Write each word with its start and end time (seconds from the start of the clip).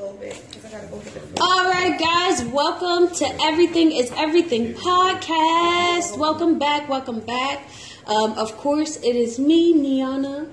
All 0.00 1.64
right, 1.68 1.94
guys, 1.98 2.42
welcome 2.44 3.14
to 3.16 3.26
Everything 3.42 3.92
is 3.92 4.10
Everything 4.16 4.72
podcast. 4.72 6.16
Welcome 6.16 6.58
back, 6.58 6.88
welcome 6.88 7.20
back. 7.20 7.68
Um, 8.06 8.32
of 8.32 8.56
course, 8.56 8.96
it 8.96 9.14
is 9.14 9.38
me, 9.38 9.74
Niyana. 9.74 10.48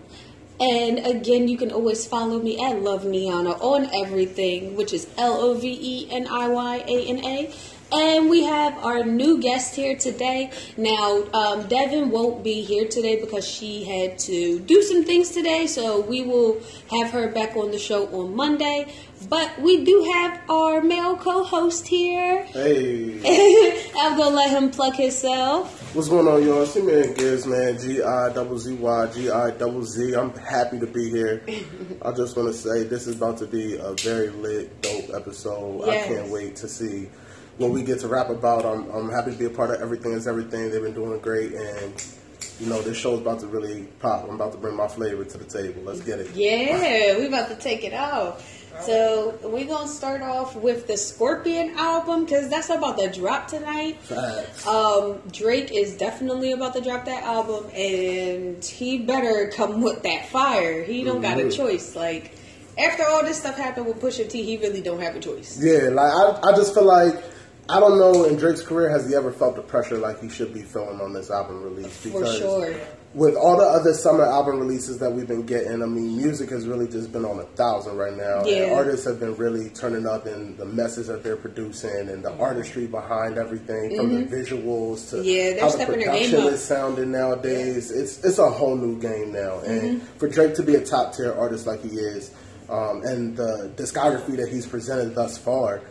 And 0.59 0.99
again, 0.99 1.47
you 1.47 1.57
can 1.57 1.71
always 1.71 2.05
follow 2.05 2.39
me 2.39 2.61
at 2.61 2.81
Love 2.81 3.03
Niyana 3.03 3.57
on 3.61 3.89
everything, 3.95 4.75
which 4.75 4.91
is 4.91 5.07
L 5.17 5.35
O 5.39 5.53
V 5.53 5.79
E 5.81 6.07
N 6.11 6.27
I 6.27 6.49
Y 6.49 6.83
A 6.85 7.05
N 7.07 7.23
A. 7.23 7.53
And 7.91 8.29
we 8.29 8.43
have 8.43 8.77
our 8.83 9.05
new 9.05 9.39
guest 9.39 9.73
here 9.73 9.95
today. 9.95 10.51
Now, 10.75 11.23
um, 11.33 11.67
Devin 11.67 12.09
won't 12.09 12.43
be 12.43 12.61
here 12.61 12.85
today 12.85 13.19
because 13.19 13.47
she 13.47 13.85
had 13.85 14.19
to 14.19 14.59
do 14.59 14.81
some 14.81 15.05
things 15.05 15.29
today, 15.29 15.67
so 15.67 16.01
we 16.01 16.23
will 16.23 16.61
have 16.91 17.11
her 17.11 17.29
back 17.29 17.55
on 17.55 17.71
the 17.71 17.79
show 17.79 18.07
on 18.07 18.35
Monday. 18.35 18.93
But 19.29 19.59
we 19.61 19.85
do 19.85 20.11
have 20.13 20.41
our 20.49 20.81
male 20.81 21.15
co-host 21.15 21.87
here. 21.87 22.43
Hey, 22.43 23.89
I'm 23.97 24.17
gonna 24.17 24.35
let 24.35 24.49
him 24.49 24.69
plug 24.69 24.95
himself. 24.95 25.95
what's 25.95 26.09
going 26.09 26.27
on, 26.27 26.45
y'all? 26.45 26.63
It's 26.63 26.75
your 26.75 26.85
man 26.85 27.13
Giz, 27.13 27.47
man. 27.47 27.79
G 27.79 28.03
I 28.03 28.33
double 28.33 28.59
Z 28.59 28.73
Y 28.75 29.07
G 29.13 29.29
I 29.31 29.51
double 29.51 29.83
Z. 29.83 30.13
I'm 30.13 30.35
happy 30.35 30.77
to 30.79 30.87
be 30.87 31.09
here. 31.09 31.41
I 32.01 32.11
just 32.11 32.35
want 32.35 32.49
to 32.49 32.53
say 32.53 32.83
this 32.83 33.07
is 33.07 33.15
about 33.15 33.37
to 33.37 33.47
be 33.47 33.77
a 33.77 33.93
very 33.93 34.29
lit, 34.29 34.81
dope 34.81 35.15
episode. 35.15 35.85
Yes. 35.87 36.05
I 36.05 36.13
can't 36.13 36.27
wait 36.29 36.57
to 36.57 36.67
see 36.67 37.07
what 37.57 37.71
we 37.71 37.81
get 37.83 37.99
to 38.01 38.07
rap 38.07 38.29
about. 38.29 38.65
I'm, 38.65 38.89
I'm 38.91 39.09
happy 39.09 39.31
to 39.31 39.37
be 39.37 39.45
a 39.45 39.49
part 39.49 39.71
of 39.71 39.81
everything 39.81 40.13
is 40.13 40.27
everything. 40.27 40.69
They've 40.71 40.81
been 40.81 40.93
doing 40.93 41.19
great, 41.19 41.53
and 41.53 42.05
you 42.59 42.67
know 42.67 42.81
this 42.81 42.97
show's 42.97 43.19
about 43.19 43.39
to 43.41 43.47
really 43.47 43.83
pop. 43.99 44.23
I'm 44.27 44.35
about 44.35 44.51
to 44.53 44.57
bring 44.57 44.75
my 44.75 44.87
flavor 44.87 45.23
to 45.23 45.37
the 45.37 45.45
table. 45.45 45.81
Let's 45.83 46.01
get 46.01 46.19
it. 46.19 46.31
Yeah, 46.35 47.17
we 47.17 47.25
about 47.27 47.49
to 47.49 47.55
take 47.55 47.83
it 47.83 47.93
off. 47.93 48.53
So 48.81 49.33
we're 49.43 49.65
gonna 49.65 49.87
start 49.87 50.21
off 50.21 50.55
with 50.55 50.85
the 50.85 50.97
Scorpion 50.97 51.73
album 51.77 52.25
because 52.25 52.47
that's 52.47 52.69
about 52.69 52.99
to 52.99 53.11
drop 53.11 53.47
tonight. 53.47 53.97
Um, 54.67 55.19
Drake 55.31 55.71
is 55.71 55.97
definitely 55.97 56.51
about 56.51 56.75
to 56.75 56.81
drop 56.81 57.05
that 57.05 57.23
album, 57.23 57.65
and 57.73 58.63
he 58.63 58.99
better 58.99 59.51
come 59.55 59.81
with 59.81 60.03
that 60.03 60.27
fire. 60.29 60.83
He 60.83 61.03
don't 61.03 61.21
got 61.21 61.39
a 61.39 61.45
Mhm. 61.45 61.55
choice. 61.55 61.95
Like 61.95 62.33
after 62.77 63.03
all 63.03 63.23
this 63.23 63.39
stuff 63.39 63.55
happened 63.57 63.87
with 63.87 63.99
Pusha 63.99 64.29
T, 64.29 64.43
he 64.43 64.57
really 64.57 64.81
don't 64.81 64.99
have 65.01 65.15
a 65.15 65.19
choice. 65.19 65.57
Yeah, 65.59 65.89
like 65.89 66.11
I, 66.13 66.39
I 66.51 66.55
just 66.55 66.75
feel 66.75 66.83
like 66.85 67.15
I 67.69 67.79
don't 67.79 67.97
know 67.99 68.23
in 68.25 68.37
Drake's 68.37 68.61
career 68.61 68.89
has 68.89 69.07
he 69.09 69.15
ever 69.15 69.31
felt 69.31 69.55
the 69.55 69.61
pressure 69.61 69.97
like 69.97 70.21
he 70.21 70.29
should 70.29 70.53
be 70.53 70.61
feeling 70.61 71.01
on 71.01 71.13
this 71.13 71.29
album 71.29 71.61
release? 71.63 71.95
For 72.05 72.25
sure. 72.25 72.73
With 73.13 73.35
all 73.35 73.57
the 73.57 73.63
other 73.65 73.93
summer 73.93 74.23
album 74.25 74.59
releases 74.59 74.99
that 74.99 75.11
we've 75.11 75.27
been 75.27 75.45
getting, 75.45 75.81
I 75.81 75.85
mean, 75.85 76.17
music 76.17 76.49
has 76.51 76.67
really 76.67 76.87
just 76.87 77.11
been 77.11 77.25
on 77.25 77.39
a 77.39 77.43
thousand 77.55 77.97
right 77.97 78.15
now. 78.15 78.43
Yeah. 78.45 78.63
And 78.63 78.71
artists 78.73 79.05
have 79.07 79.19
been 79.19 79.35
really 79.35 79.69
turning 79.71 80.05
up 80.05 80.27
in 80.27 80.55
the 80.57 80.65
message 80.65 81.07
that 81.07 81.23
they're 81.23 81.35
producing 81.37 82.09
and 82.09 82.23
the 82.23 82.31
artistry 82.37 82.85
behind 82.85 83.37
everything, 83.37 83.97
from 83.97 84.13
the 84.13 84.23
visuals 84.23 85.09
to 85.09 85.15
Mm-hmm. 85.17 85.23
Yeah, 85.25 85.51
they're 85.51 85.59
how 85.61 85.69
the 85.71 85.85
production 85.85 86.31
game 86.37 86.47
up. 86.47 86.53
is 86.53 86.63
sounding 86.63 87.11
nowadays. 87.11 87.91
It's 87.91 88.23
it's 88.23 88.37
a 88.37 88.49
whole 88.49 88.75
new 88.75 88.99
game 88.99 89.31
now, 89.33 89.59
and 89.59 89.81
Mm-hmm. 90.01 90.17
for 90.19 90.27
Drake 90.29 90.53
to 90.55 90.63
be 90.63 90.75
a 90.75 90.85
top 90.85 91.15
tier 91.15 91.33
artist 91.33 91.65
like 91.65 91.81
he 91.81 91.89
is, 91.97 92.31
um, 92.69 93.01
and 93.03 93.35
the 93.35 93.71
discography 93.75 94.37
that 94.37 94.49
he's 94.49 94.65
presented 94.67 95.15
thus 95.15 95.37
far, 95.37 95.81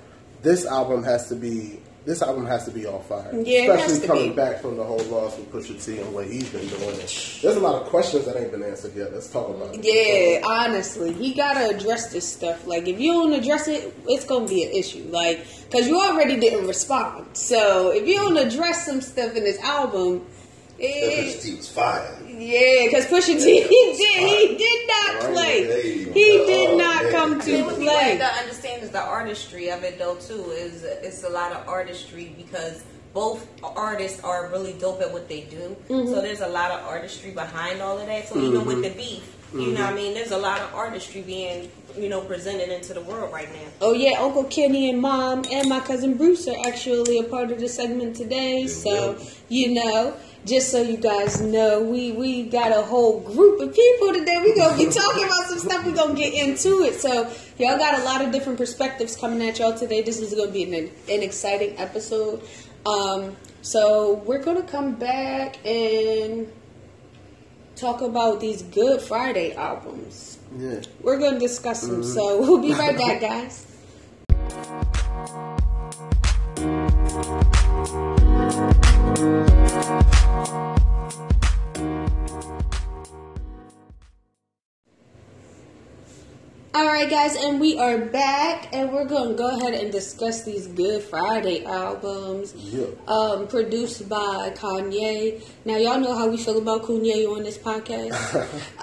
this 0.47 0.65
album 0.65 1.03
has 1.03 1.29
to 1.29 1.35
be 1.35 1.81
this 2.05 2.23
album 2.23 2.47
has 2.47 2.65
to 2.67 2.71
be 2.71 2.87
on 2.87 3.03
fire. 3.03 3.33
Yeah, 3.35 3.73
especially 3.73 4.07
coming 4.07 4.29
be. 4.29 4.37
back 4.37 4.63
from 4.63 4.77
the 4.77 4.85
whole 4.85 5.03
loss 5.07 5.37
with 5.37 5.51
Pusha 5.51 5.85
T 5.85 5.99
and 5.99 6.15
what 6.15 6.29
he's 6.29 6.49
been 6.51 6.69
doing. 6.69 6.97
There's 6.97 7.43
a 7.45 7.59
lot 7.59 7.83
of 7.83 7.89
questions 7.89 8.27
that 8.27 8.37
ain't 8.37 8.53
been 8.53 8.63
answered 8.63 8.95
yet. 8.95 9.13
Let's 9.13 9.29
talk 9.29 9.49
about 9.49 9.75
it. 9.75 9.81
Yeah, 9.83 10.47
honestly, 10.47 11.13
he 11.13 11.35
gotta 11.35 11.75
address 11.75 12.13
this 12.13 12.33
stuff. 12.33 12.65
Like, 12.65 12.87
if 12.87 13.01
you 13.01 13.13
don't 13.13 13.33
address 13.33 13.67
it, 13.67 13.93
it's 14.07 14.25
gonna 14.25 14.47
be 14.47 14.63
an 14.63 14.71
issue. 14.71 15.09
Like, 15.11 15.45
cause 15.73 15.89
you 15.89 16.01
already 16.01 16.39
didn't 16.39 16.69
respond. 16.69 17.37
So 17.37 17.91
if 17.91 18.07
you 18.07 18.15
don't 18.15 18.37
address 18.37 18.87
some 18.87 19.01
stuff 19.01 19.35
in 19.35 19.43
this 19.43 19.59
album, 19.59 20.25
it, 20.79 21.37
Pusha 21.37 21.43
T 21.43 21.55
was 21.57 21.69
fire. 21.69 22.19
yeah, 22.27 22.91
cause 22.91 23.07
Pusha 23.07 23.43
T, 23.43 23.63
he 23.63 23.93
did, 23.97 24.29
he 24.29 24.57
did 24.59 24.89
not 24.89 25.23
Right, 25.25 25.33
play. 25.35 25.65
there 25.67 25.83
He 25.83 26.05
go. 26.39 26.47
did 26.47 26.69
Oh, 26.71 26.77
not 26.77 27.03
man. 27.05 27.13
come 27.13 27.41
to 27.41 27.63
what 27.65 27.75
play. 27.77 27.87
have 27.87 28.19
to 28.19 28.41
understand 28.43 28.83
is 28.83 28.91
the 28.91 29.01
artistry 29.03 29.71
of 29.71 29.83
it, 29.85 29.99
though. 29.99 30.17
Too 30.17 30.51
is 30.51 30.85
it's 30.85 31.25
a 31.25 31.29
lot 31.31 31.53
of 31.53 31.67
artistry 31.69 32.35
because 32.37 32.83
both 33.15 33.47
artists 33.63 34.23
are 34.23 34.49
really 34.51 34.75
dope 34.75 35.01
at 35.01 35.11
what 35.13 35.29
they 35.29 35.43
do. 35.43 35.75
Mm-hmm. 35.89 36.09
So 36.13 36.21
there's 36.21 36.43
a 36.43 36.49
lot 36.49 36.71
of 36.71 36.85
artistry 36.87 37.31
behind 37.31 37.81
all 37.81 37.99
of 37.99 38.07
that. 38.07 38.29
So 38.29 38.39
even 38.39 38.67
with 38.67 38.83
the 38.83 38.91
beef, 38.91 39.35
you 39.55 39.69
know, 39.73 39.81
what 39.85 39.93
I 39.93 39.95
mean, 39.95 40.13
there's 40.13 40.33
a 40.33 40.39
lot 40.39 40.61
of 40.61 40.75
artistry 40.75 41.23
being 41.23 41.71
you 41.97 42.09
know 42.09 42.21
presented 42.21 42.69
into 42.69 42.95
the 42.95 43.01
world 43.03 43.33
right 43.33 43.51
now. 43.53 43.69
Oh 43.81 43.93
yeah, 43.93 44.21
Uncle 44.21 44.45
Kenny 44.45 44.91
and 44.91 45.01
Mom 45.01 45.45
and 45.51 45.69
my 45.69 45.81
cousin 45.81 46.17
Bruce 46.17 46.47
are 46.49 46.57
actually 46.67 47.19
a 47.19 47.25
part 47.25 47.51
of 47.51 47.61
the 47.61 47.69
segment 47.69 48.17
today. 48.17 48.67
So 48.67 49.19
you 49.49 49.75
know, 49.75 50.17
just 50.45 50.71
so 50.71 50.83
you 50.83 50.97
guys 50.97 51.41
know, 51.41 51.83
we 51.83 52.13
we 52.13 52.45
got 52.45 52.71
a 52.71 52.83
whole 52.83 53.21
group 53.21 53.61
of 53.61 53.75
people 53.75 54.13
today. 54.13 54.39
We 54.43 54.55
gonna 54.55 54.77
be 54.77 54.87
talking 54.91 55.25
about 55.25 55.49
some 55.49 55.59
stuff. 55.59 55.85
We 55.85 55.93
gonna 55.93 56.15
get 56.15 56.35
into 56.35 56.83
it. 56.83 57.01
So 57.01 57.31
y'all 57.59 57.79
got 57.79 57.99
a 57.99 58.05
lot 58.05 58.25
of 58.25 58.33
different 58.33 58.59
perspectives 58.59 59.17
coming 59.17 59.47
at 59.47 59.59
y'all 59.59 59.77
today. 59.77 60.03
This 60.03 60.21
is 60.21 60.35
gonna 60.35 60.53
be 60.53 60.65
an, 60.65 60.91
an 61.09 61.23
exciting 61.23 61.79
episode. 61.79 62.43
Um, 62.85 63.37
so 63.63 64.15
we're 64.27 64.43
gonna 64.43 64.63
come 64.63 64.95
back 64.95 65.65
and 65.67 66.51
talk 67.75 68.01
about 68.01 68.41
these 68.41 68.63
Good 68.63 69.01
Friday 69.03 69.55
albums. 69.55 70.36
Yeah. 70.59 70.81
We're 71.03 71.19
going 71.19 71.35
to 71.35 71.41
discuss 71.41 71.83
them. 71.87 72.03
So 72.03 72.41
we'll 72.41 72.59
be 72.63 72.73
right 72.73 72.97
back, 72.97 73.21
guys. 73.31 73.67
All 86.75 86.85
right, 86.85 87.09
guys, 87.09 87.35
and 87.37 87.59
we 87.59 87.79
are 87.79 87.97
back, 87.97 88.69
and 88.75 88.93
we're 88.93 89.07
going 89.07 89.31
to 89.31 89.35
go 89.35 89.49
ahead 89.57 89.73
and 89.73 89.91
discuss 89.91 90.43
these 90.43 90.67
Good 90.67 91.03
Friday 91.03 91.65
albums, 91.65 92.53
Yeah. 92.55 92.85
um, 93.09 93.47
produced 93.47 94.07
by 94.11 94.53
Kanye. 94.55 95.43
Now, 95.65 95.79
y'all 95.79 95.99
know 95.99 96.15
how 96.15 96.29
we 96.29 96.37
feel 96.37 96.59
about 96.59 96.83
Kanye 96.83 97.27
on 97.35 97.45
this 97.45 97.57
podcast, 97.57 98.13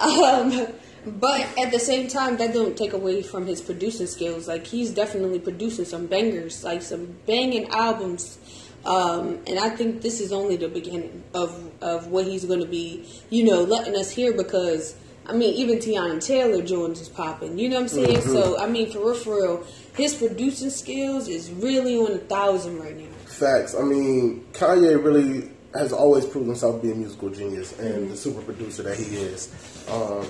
um, 0.02 0.74
but 1.06 1.46
at 1.58 1.70
the 1.70 1.78
same 1.78 2.08
time, 2.08 2.36
that 2.38 2.52
don't 2.52 2.76
take 2.76 2.92
away 2.92 3.22
from 3.22 3.46
his 3.46 3.60
producing 3.60 4.06
skills. 4.06 4.48
Like 4.48 4.66
he's 4.66 4.90
definitely 4.90 5.38
producing 5.38 5.84
some 5.84 6.06
bangers, 6.06 6.64
like 6.64 6.82
some 6.82 7.16
banging 7.26 7.68
albums. 7.68 8.38
Um, 8.84 9.40
and 9.46 9.58
I 9.58 9.70
think 9.70 10.02
this 10.02 10.20
is 10.20 10.32
only 10.32 10.56
the 10.56 10.68
beginning 10.68 11.24
of 11.34 11.72
of 11.82 12.08
what 12.08 12.26
he's 12.26 12.44
going 12.44 12.60
to 12.60 12.66
be, 12.66 13.08
you 13.30 13.44
know, 13.44 13.62
letting 13.62 13.96
us 13.96 14.10
hear 14.10 14.32
because. 14.32 14.96
I 15.26 15.32
mean, 15.32 15.54
even 15.54 15.78
Teyana 15.78 16.22
Taylor 16.22 16.62
Jones 16.62 17.00
is 17.00 17.08
popping. 17.08 17.58
You 17.58 17.70
know 17.70 17.76
what 17.76 17.82
I'm 17.84 17.88
saying? 17.88 18.20
So, 18.20 18.58
I 18.58 18.66
mean, 18.66 18.92
for 18.92 18.98
real, 18.98 19.14
for 19.14 19.36
real, 19.36 19.66
his 19.96 20.12
producing 20.12 20.68
skills 20.68 21.28
is 21.28 21.50
really 21.50 21.96
on 21.96 22.12
a 22.12 22.18
thousand 22.18 22.78
right 22.78 22.94
now. 22.94 23.06
Facts. 23.24 23.74
I 23.74 23.80
mean, 23.84 24.44
Kanye 24.52 25.02
really 25.02 25.50
has 25.74 25.92
always 25.92 26.26
proved 26.26 26.46
himself 26.46 26.80
to 26.80 26.86
be 26.86 26.92
a 26.92 26.94
musical 26.94 27.30
genius 27.30 27.78
and 27.78 28.10
the 28.10 28.16
super 28.18 28.42
producer 28.42 28.82
that 28.82 28.98
he 28.98 29.16
is. 29.16 29.50
Um, 29.88 30.26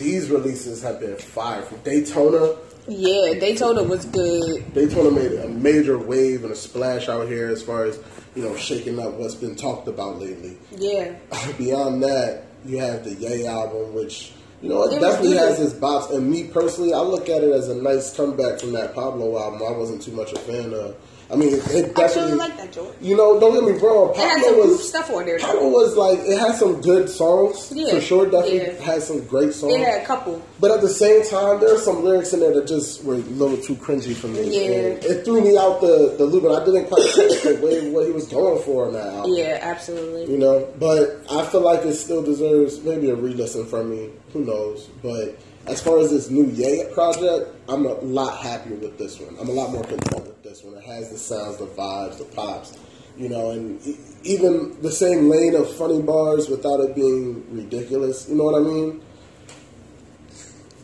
these 0.00 0.30
releases 0.30 0.82
have 0.82 0.98
been 0.98 1.16
fire. 1.16 1.62
From 1.62 1.78
Daytona, 1.80 2.56
Yeah, 2.88 3.34
Daytona 3.38 3.82
was 3.84 4.06
good. 4.06 4.72
Daytona 4.74 5.10
made 5.10 5.32
a 5.32 5.48
major 5.48 5.98
wave 5.98 6.42
and 6.42 6.52
a 6.52 6.56
splash 6.56 7.08
out 7.08 7.28
here 7.28 7.48
as 7.48 7.62
far 7.62 7.84
as 7.84 8.00
you 8.34 8.42
know 8.42 8.56
shaking 8.56 8.98
up 8.98 9.12
what's 9.14 9.34
been 9.34 9.54
talked 9.54 9.86
about 9.86 10.18
lately. 10.18 10.56
Yeah. 10.72 11.14
Beyond 11.58 12.02
that, 12.02 12.44
you 12.64 12.78
have 12.78 13.04
the 13.04 13.14
Ye 13.14 13.46
album, 13.46 13.94
which 13.94 14.32
you 14.62 14.70
know 14.70 14.84
it, 14.84 14.96
It 14.96 15.00
definitely 15.00 15.36
has 15.36 15.60
its 15.60 15.74
bops. 15.74 16.12
And 16.14 16.30
me 16.30 16.44
personally, 16.44 16.94
I 16.94 17.00
look 17.00 17.28
at 17.28 17.44
it 17.44 17.52
as 17.52 17.68
a 17.68 17.74
nice 17.74 18.16
comeback 18.16 18.58
from 18.58 18.72
that 18.72 18.94
Pablo 18.94 19.38
album. 19.38 19.62
I 19.68 19.76
wasn't 19.76 20.02
too 20.02 20.12
much 20.12 20.32
a 20.32 20.38
fan 20.38 20.72
of. 20.72 20.96
I 21.32 21.36
mean, 21.36 21.54
it, 21.54 21.58
it 21.58 21.62
I 21.62 21.88
definitely 21.88 22.02
actually 22.04 22.32
like 22.32 22.56
that 22.56 22.72
joint. 22.72 22.94
You 23.00 23.16
know, 23.16 23.38
don't 23.38 23.54
get 23.54 23.62
me 23.62 23.80
wrong. 23.80 24.10
It 24.10 24.16
had 24.16 24.42
some 24.42 24.58
was 24.58 24.88
stuff 24.88 25.10
on 25.10 25.26
there. 25.26 25.38
though. 25.38 25.46
Pablo 25.46 25.68
was 25.68 25.96
like 25.96 26.18
it 26.20 26.38
had 26.38 26.54
some 26.56 26.80
good 26.80 27.08
songs 27.08 27.72
Yeah, 27.72 27.94
for 27.94 28.00
sure. 28.00 28.24
Definitely 28.28 28.74
yeah. 28.74 28.82
had 28.82 29.02
some 29.02 29.24
great 29.26 29.52
songs. 29.52 29.74
It 29.74 29.80
had 29.80 30.02
a 30.02 30.06
couple. 30.06 30.42
But 30.58 30.72
at 30.72 30.80
the 30.80 30.88
same 30.88 31.24
time, 31.24 31.60
there 31.60 31.72
are 31.74 31.78
some 31.78 32.02
lyrics 32.02 32.32
in 32.32 32.40
there 32.40 32.52
that 32.54 32.66
just 32.66 33.04
were 33.04 33.14
a 33.14 33.18
little 33.18 33.56
too 33.56 33.76
cringy 33.76 34.14
for 34.14 34.26
me. 34.26 34.42
Yeah. 34.42 34.76
And 34.76 35.04
it 35.04 35.24
threw 35.24 35.40
me 35.40 35.56
out 35.56 35.80
the, 35.80 36.14
the 36.18 36.24
loop, 36.24 36.44
and 36.44 36.56
I 36.56 36.64
didn't 36.64 36.86
quite 36.86 37.02
catch 37.06 37.42
the 37.42 37.60
way 37.62 37.90
what 37.90 38.06
he 38.06 38.12
was 38.12 38.26
going 38.26 38.62
for 38.62 38.86
on 38.86 38.92
that 38.94 39.06
album. 39.14 39.34
Yeah, 39.34 39.58
absolutely. 39.62 40.32
You 40.32 40.38
know, 40.38 40.68
but 40.78 41.22
I 41.30 41.44
feel 41.46 41.60
like 41.60 41.84
it 41.84 41.94
still 41.94 42.22
deserves 42.22 42.82
maybe 42.82 43.10
a 43.10 43.14
re-listen 43.14 43.66
from 43.66 43.90
me. 43.90 44.10
Who 44.32 44.44
knows? 44.44 44.88
But 45.02 45.38
as 45.70 45.80
far 45.80 45.98
as 46.00 46.10
this 46.10 46.30
new 46.30 46.46
Ye 46.46 46.84
project, 46.92 47.54
I'm 47.68 47.86
a 47.86 47.94
lot 48.00 48.38
happier 48.42 48.74
with 48.76 48.98
this 48.98 49.20
one. 49.20 49.36
I'm 49.40 49.48
a 49.48 49.52
lot 49.52 49.70
more 49.70 49.84
content 49.84 50.26
with 50.26 50.42
this 50.42 50.64
one. 50.64 50.74
It 50.76 50.84
has 50.84 51.10
the 51.10 51.18
sounds, 51.18 51.58
the 51.58 51.66
vibes, 51.66 52.18
the 52.18 52.24
pops. 52.24 52.76
You 53.16 53.28
know, 53.28 53.50
and 53.50 53.80
even 54.22 54.80
the 54.82 54.90
same 54.90 55.28
lane 55.28 55.54
of 55.54 55.70
funny 55.76 56.00
bars 56.02 56.48
without 56.48 56.80
it 56.80 56.94
being 56.94 57.44
ridiculous. 57.54 58.28
You 58.28 58.36
know 58.36 58.44
what 58.44 58.60
I 58.60 58.64
mean? 58.64 59.02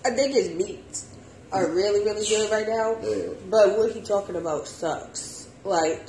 I 0.05 0.11
think 0.11 0.35
his 0.35 0.49
beats 0.49 1.17
are 1.51 1.69
really, 1.71 2.05
really 2.05 2.27
good 2.27 2.51
right 2.51 2.69
now. 2.69 2.97
Yeah. 3.03 3.33
But 3.51 3.79
what 3.79 3.93
he 3.93 4.03
talking 4.03 4.37
about 4.37 4.69
sucks. 4.69 5.49
Like 5.65 6.09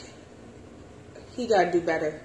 he 1.35 1.47
gotta 1.47 1.71
do 1.71 1.81
better. 1.81 2.21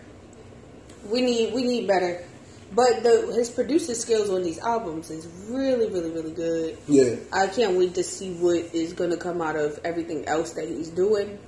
We 1.07 1.21
need 1.23 1.55
we 1.55 1.63
need 1.63 1.87
better. 1.87 2.25
But 2.75 3.03
the 3.03 3.33
his 3.35 3.51
producing 3.51 3.95
skills 3.95 4.31
on 4.31 4.43
these 4.43 4.59
albums 4.59 5.11
is 5.11 5.27
really, 5.49 5.89
really, 5.91 6.11
really 6.11 6.31
good. 6.33 6.79
Yeah. 6.89 7.17
I 7.33 7.47
can't 7.49 7.77
wait 7.77 7.95
to 7.97 8.03
see 8.03 8.33
what 8.35 8.57
is 8.75 8.93
gonna 8.95 9.17
come 9.19 9.43
out 9.43 9.57
of 9.57 9.79
everything 9.85 10.25
else 10.27 10.53
that 10.53 10.69
he's 10.69 10.89
doing. 10.89 11.39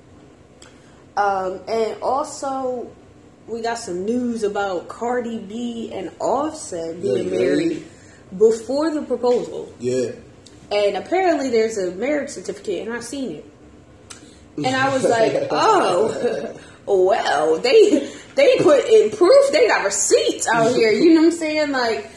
Um, 1.17 1.61
and 1.67 2.01
also, 2.01 2.91
we 3.47 3.61
got 3.61 3.79
some 3.79 4.05
news 4.05 4.43
about 4.43 4.87
Cardi 4.87 5.39
B 5.39 5.91
and 5.93 6.11
Offset 6.19 7.01
being 7.01 7.25
Yeah, 7.29 7.39
married 7.39 7.57
really? 7.57 7.83
before 8.37 8.91
the 8.91 9.01
proposal. 9.01 9.73
Yeah. 9.79 10.11
And 10.71 10.97
apparently, 10.97 11.49
there's 11.49 11.77
a 11.77 11.91
marriage 11.91 12.29
certificate, 12.31 12.85
and 12.87 12.93
I've 12.95 13.03
seen 13.03 13.31
it. 13.31 13.45
And 14.57 14.75
I 14.75 14.93
was 14.93 15.03
like, 15.17 15.47
oh, 15.51 16.59
well, 16.85 17.57
they 17.59 18.11
they 18.35 18.57
put 18.57 18.85
in 18.85 19.11
proof. 19.11 19.51
They 19.51 19.67
got 19.67 19.85
receipts 19.85 20.47
out 20.47 20.73
here. 20.73 20.91
You 20.91 21.13
know 21.13 21.21
what 21.21 21.25
I'm 21.27 21.31
saying? 21.31 21.71
Like, 21.71 22.09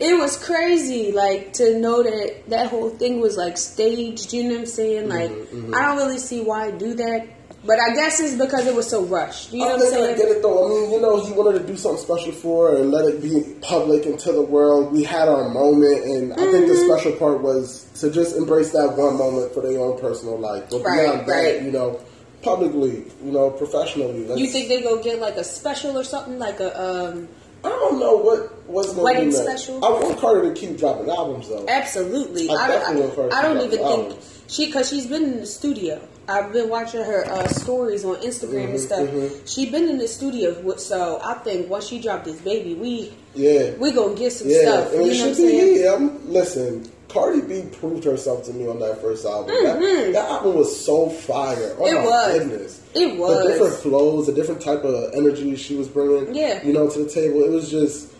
it 0.00 0.18
was 0.18 0.36
crazy, 0.42 1.12
like 1.12 1.52
to 1.54 1.78
know 1.78 2.02
that 2.02 2.48
that 2.48 2.68
whole 2.68 2.90
thing 2.90 3.20
was 3.20 3.36
like 3.36 3.56
staged. 3.58 4.32
You 4.32 4.44
know 4.44 4.50
what 4.50 4.58
I'm 4.60 4.66
saying? 4.66 5.08
Like, 5.08 5.30
I 5.74 5.82
don't 5.86 5.96
really 5.96 6.18
see 6.18 6.40
why 6.42 6.66
I 6.66 6.70
do 6.70 6.94
that, 6.94 7.26
but 7.64 7.78
I 7.80 7.94
guess 7.94 8.20
it's 8.20 8.34
because 8.34 8.66
it 8.66 8.74
was 8.74 8.88
so 8.88 9.04
rushed. 9.04 9.52
You 9.52 9.60
know 9.60 9.64
I 9.68 9.72
what 9.72 9.74
I'm 9.74 9.80
think 9.82 9.92
I 9.94 9.96
saying? 10.06 10.16
get 10.18 10.28
it 10.28 10.42
though. 10.42 10.64
I 10.64 10.68
mean, 10.68 10.92
you 10.92 11.00
know, 11.00 11.24
he 11.24 11.32
wanted 11.32 11.58
to 11.60 11.66
do 11.66 11.76
something 11.76 12.02
special 12.02 12.32
for 12.32 12.70
her 12.70 12.76
and 12.82 12.90
let 12.90 13.04
it 13.04 13.20
be 13.22 13.54
public 13.60 14.06
and 14.06 14.18
to 14.20 14.32
the 14.32 14.42
world. 14.42 14.92
We 14.92 15.02
had 15.04 15.28
our 15.28 15.48
moment, 15.50 16.04
and 16.04 16.32
I 16.32 16.36
think 16.36 16.66
the 16.66 16.74
Mm-hmm. 16.74 16.90
special 16.92 17.12
part 17.18 17.42
was 17.42 17.84
to 18.00 18.10
just 18.10 18.36
embrace 18.36 18.70
that 18.72 18.94
one 18.96 19.18
moment 19.18 19.52
for 19.52 19.60
their 19.62 19.78
own 19.80 19.98
personal 20.00 20.38
life. 20.38 20.64
But 20.70 20.82
Right, 20.82 21.04
beyond 21.06 21.26
that, 21.28 21.32
right. 21.34 21.62
you 21.62 21.72
know, 21.72 22.00
publicly, 22.42 23.04
you 23.24 23.32
know, 23.32 23.50
professionally. 23.50 24.24
Let's, 24.26 24.40
You 24.40 24.46
think 24.48 24.68
they 24.68 24.82
go 24.82 25.02
get 25.02 25.20
like 25.20 25.36
a 25.36 25.44
special 25.44 25.98
or 25.98 26.04
something, 26.04 26.38
like 26.38 26.60
a 26.60 26.80
um? 27.10 27.28
I 27.64 27.70
don't 27.70 27.98
know 27.98 28.16
what 28.16 28.68
what's 28.68 28.92
going 28.92 29.02
Wedding 29.02 29.30
to 29.32 29.36
be 29.38 29.42
special? 29.42 29.84
I 29.84 29.88
want 29.90 30.18
Carter 30.20 30.42
to 30.54 30.58
keep 30.58 30.78
dropping 30.78 31.10
albums 31.10 31.48
though. 31.48 31.66
Absolutely. 31.68 32.48
I 32.48 32.52
I, 32.54 32.68
definitely 32.68 33.02
want 33.02 33.30
to 33.32 33.36
I, 33.36 33.42
don't 33.42 33.56
even 33.56 33.70
think 33.70 33.82
albums. 33.82 34.42
she 34.46 34.66
because 34.66 34.88
she's 34.88 35.06
been 35.06 35.24
in 35.24 35.40
the 35.40 35.46
studio. 35.46 36.00
I've 36.28 36.52
been 36.52 36.68
watching 36.68 37.02
her 37.02 37.24
uh, 37.26 37.48
stories 37.48 38.04
on 38.04 38.16
Instagram 38.16 38.70
and 38.70 38.80
stuff. 38.80 39.08
mhm. 39.08 39.48
She 39.52 39.70
been 39.70 39.88
in 39.88 39.98
the 39.98 40.06
studio, 40.06 40.76
so 40.76 41.20
I 41.24 41.34
think 41.34 41.68
once 41.68 41.86
she 41.88 42.00
dropped 42.00 42.26
this 42.26 42.40
baby, 42.42 42.74
we 42.74 43.12
Yeah, 43.34 43.72
we 43.78 43.90
gonna 43.92 44.14
get 44.14 44.32
some 44.34 44.48
yeah, 44.48 44.60
stuff. 44.60 44.92
and 44.92 45.06
You 45.06 45.12
know 45.14 45.18
what 45.20 45.28
I'm 45.30 45.34
saying? 45.34 45.82
Yeah, 45.82 45.94
I'm, 45.94 46.30
listen, 46.32 46.92
Cardi 47.08 47.40
B 47.40 47.68
proved 47.78 48.04
herself 48.04 48.44
to 48.44 48.52
me 48.52 48.66
on 48.68 48.78
that 48.80 49.00
first 49.00 49.24
album. 49.24 49.54
That, 49.64 49.80
that 50.12 50.30
album 50.30 50.54
was 50.56 50.84
so 50.84 51.08
fire. 51.08 51.74
Oh 51.78 51.84
Mm-hmm. 51.84 51.86
It 51.86 51.94
my 51.94 52.04
was. 52.04 52.38
goodness. 52.38 52.82
It 52.94 53.16
was. 53.18 53.44
The 53.46 53.52
different 53.52 53.74
flows, 53.76 54.26
the 54.26 54.32
different 54.32 54.60
type 54.60 54.84
of 54.84 55.14
energy 55.14 55.56
she 55.56 55.76
was 55.76 55.88
bringing. 55.88 56.34
Yeah. 56.34 56.62
you 56.62 56.72
know, 56.72 56.88
to 56.90 57.04
the 57.04 57.08
table. 57.10 57.42
It 57.42 57.50
was 57.50 57.70
just, 57.70 58.12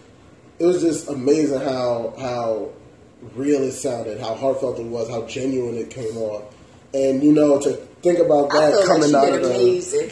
it 0.59 0.65
was 0.65 0.81
just 0.81 1.09
amazing 1.09 1.61
how 1.61 2.15
how 2.19 2.71
real 3.35 3.63
it 3.63 3.73
sounded, 3.73 4.21
how 4.21 4.35
heartfelt 4.35 4.79
it 4.79 4.87
was, 4.87 5.09
how 5.11 5.27
genuine 5.27 5.77
it 5.77 5.91
came 5.91 6.17
on, 6.17 6.43
and 6.95 7.23
you 7.23 7.33
know 7.33 7.59
to 7.61 7.73
think 8.03 8.19
about 8.21 8.51
that 8.51 8.71
feel 8.73 8.81
like 8.81 8.89
coming 8.89 9.15
out 9.15 9.29
of 9.35 9.43
the 9.43 9.51
amazing. 9.55 10.11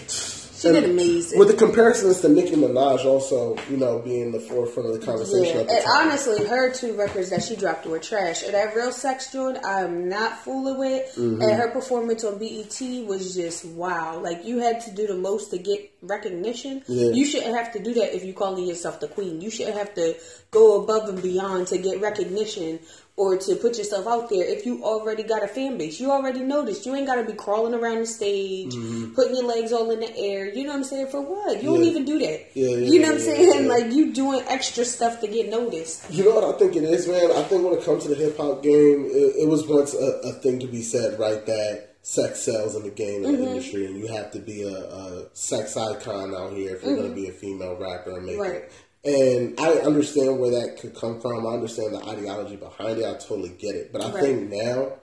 She 0.57 0.69
did 0.73 0.85
amazing. 0.85 1.39
With 1.39 1.49
the 1.49 1.55
comparisons 1.55 2.21
to 2.21 2.29
Nicki 2.29 2.57
Minaj, 2.57 3.05
also, 3.05 3.57
you 3.71 3.77
know, 3.77 3.99
being 3.99 4.33
the 4.33 4.41
forefront 4.41 4.89
of 4.89 4.99
the 4.99 5.05
conversation. 5.05 5.57
Yeah, 5.57 5.63
at 5.63 5.69
the 5.69 5.75
and 5.75 5.85
time. 5.85 6.09
honestly, 6.09 6.47
her 6.47 6.73
two 6.73 6.95
records 6.95 7.31
that 7.31 7.43
she 7.43 7.57
dropped 7.57 7.87
were 7.87 7.99
trash. 7.99 8.43
And 8.43 8.55
that 8.55 8.75
real 8.75 8.91
sex 8.91 9.31
joint, 9.33 9.59
I'm 9.65 10.09
not 10.09 10.39
fooling 10.39 10.79
with. 10.79 11.15
Mm-hmm. 11.15 11.43
And 11.43 11.53
her 11.53 11.71
performance 11.71 12.25
on 12.25 12.39
BET 12.39 12.81
was 13.07 13.35
just 13.35 13.65
wow. 13.67 14.19
Like 14.19 14.45
you 14.45 14.59
had 14.59 14.81
to 14.83 14.91
do 14.93 15.07
the 15.07 15.17
most 15.17 15.51
to 15.51 15.59
get 15.59 15.93
recognition. 16.01 16.83
Yeah. 16.87 17.11
You 17.11 17.27
shouldn't 17.27 17.55
have 17.55 17.73
to 17.73 17.83
do 17.83 17.95
that 17.95 18.15
if 18.15 18.25
you're 18.25 18.35
calling 18.35 18.67
yourself 18.67 19.01
the 19.01 19.09
queen. 19.09 19.41
You 19.41 19.51
shouldn't 19.51 19.77
have 19.77 19.95
to 19.95 20.17
go 20.51 20.83
above 20.83 21.09
and 21.09 21.23
beyond 21.23 21.67
to 21.69 21.79
get 21.79 22.01
recognition 22.01 22.81
or 23.19 23.39
to 23.39 23.57
put 23.57 23.79
yourself 23.79 24.07
out 24.07 24.29
there 24.29 24.45
if 24.45 24.67
you 24.67 24.85
already 24.85 25.23
got 25.23 25.43
a 25.43 25.49
fan 25.49 25.79
base. 25.79 25.99
You 25.99 26.11
already 26.11 26.41
noticed. 26.41 26.85
You 26.85 26.95
ain't 26.95 27.07
got 27.07 27.15
to 27.17 27.25
be 27.25 27.33
crawling 27.33 27.73
around 27.73 28.01
the 28.01 28.07
stage, 28.07 28.75
putting 29.15 29.35
your 29.37 29.45
legs 29.47 29.73
all 29.73 29.91
in 29.91 30.01
the 30.01 30.17
air. 30.19 30.53
You 30.53 30.65
know 30.65 30.71
what 30.71 30.77
I'm 30.77 30.85
saying? 30.85 31.07
For 31.09 31.23
what? 31.23 31.63
You 31.63 31.71
don't 31.71 31.77
Mm-hmm. 31.79 31.85
Even 31.87 32.05
do 32.05 32.19
that. 32.19 32.51
Yeah, 32.55 32.69
yeah, 32.69 32.77
you 32.77 33.01
know 33.01 33.07
what 33.13 33.15
I'm 33.15 33.19
yeah, 33.21 33.25
saying? 33.35 33.63
yeah. 33.65 33.69
Like 33.73 33.93
you 33.93 34.13
doing 34.13 34.43
extra 34.49 34.85
stuff 34.85 35.21
to 35.23 35.29
get 35.29 35.49
noticed. 35.49 36.11
You 36.11 36.25
know 36.25 36.35
what 36.35 36.55
I 36.55 36.59
think 36.59 36.77
it 36.77 36.85
is, 36.85 37.09
man? 37.09 37.31
I 37.33 37.43
think 37.45 37.65
when 37.65 37.73
it 37.79 37.85
comes 37.85 38.03
to 38.05 38.11
the 38.11 38.17
hip 38.17 38.37
hop 38.37 38.63
game, 38.63 39.07
it, 39.07 39.45
it 39.45 39.49
was 39.49 39.67
once 39.67 39.95
a, 39.95 40.21
a 40.29 40.33
thing 40.35 40.59
to 40.61 40.67
be 40.67 40.83
said, 40.83 41.19
right? 41.19 41.45
That 41.47 41.95
sex 42.03 42.41
sells 42.41 42.77
in 42.77 42.83
the 42.85 42.91
game 42.91 43.25
in 43.25 43.33
Mm-hmm. 43.33 43.43
the 43.45 43.51
industry, 43.51 43.87
and 43.87 43.97
you 43.99 44.07
have 44.09 44.31
to 44.33 44.39
be 44.41 44.63
a, 44.63 44.69
a 44.77 45.29
sex 45.33 45.77
icon 45.77 46.35
out 46.35 46.53
here 46.53 46.77
if 46.77 46.83
you're 46.85 46.95
going 46.97 47.09
to 47.09 47.15
be 47.15 47.29
a 47.29 47.33
female 47.33 47.77
rapper 47.77 48.17
and 48.17 48.27
make 48.27 48.35
Mm-hmm. 48.35 48.43
Right. 48.43 48.55
it. 48.63 48.73
And 49.07 49.55
I 49.61 49.75
understand 49.87 50.41
where 50.41 50.51
that 50.51 50.79
could 50.81 50.95
come 50.97 51.21
from. 51.21 51.47
I 51.47 51.51
understand 51.51 51.95
the 51.95 52.03
ideology 52.09 52.57
behind 52.57 52.99
it. 52.99 53.05
I 53.05 53.13
totally 53.15 53.51
get 53.51 53.77
it. 53.77 53.93
But 53.93 54.03
I 54.05 54.11
Right. 54.11 54.21
think 54.25 54.51
now 54.51 54.95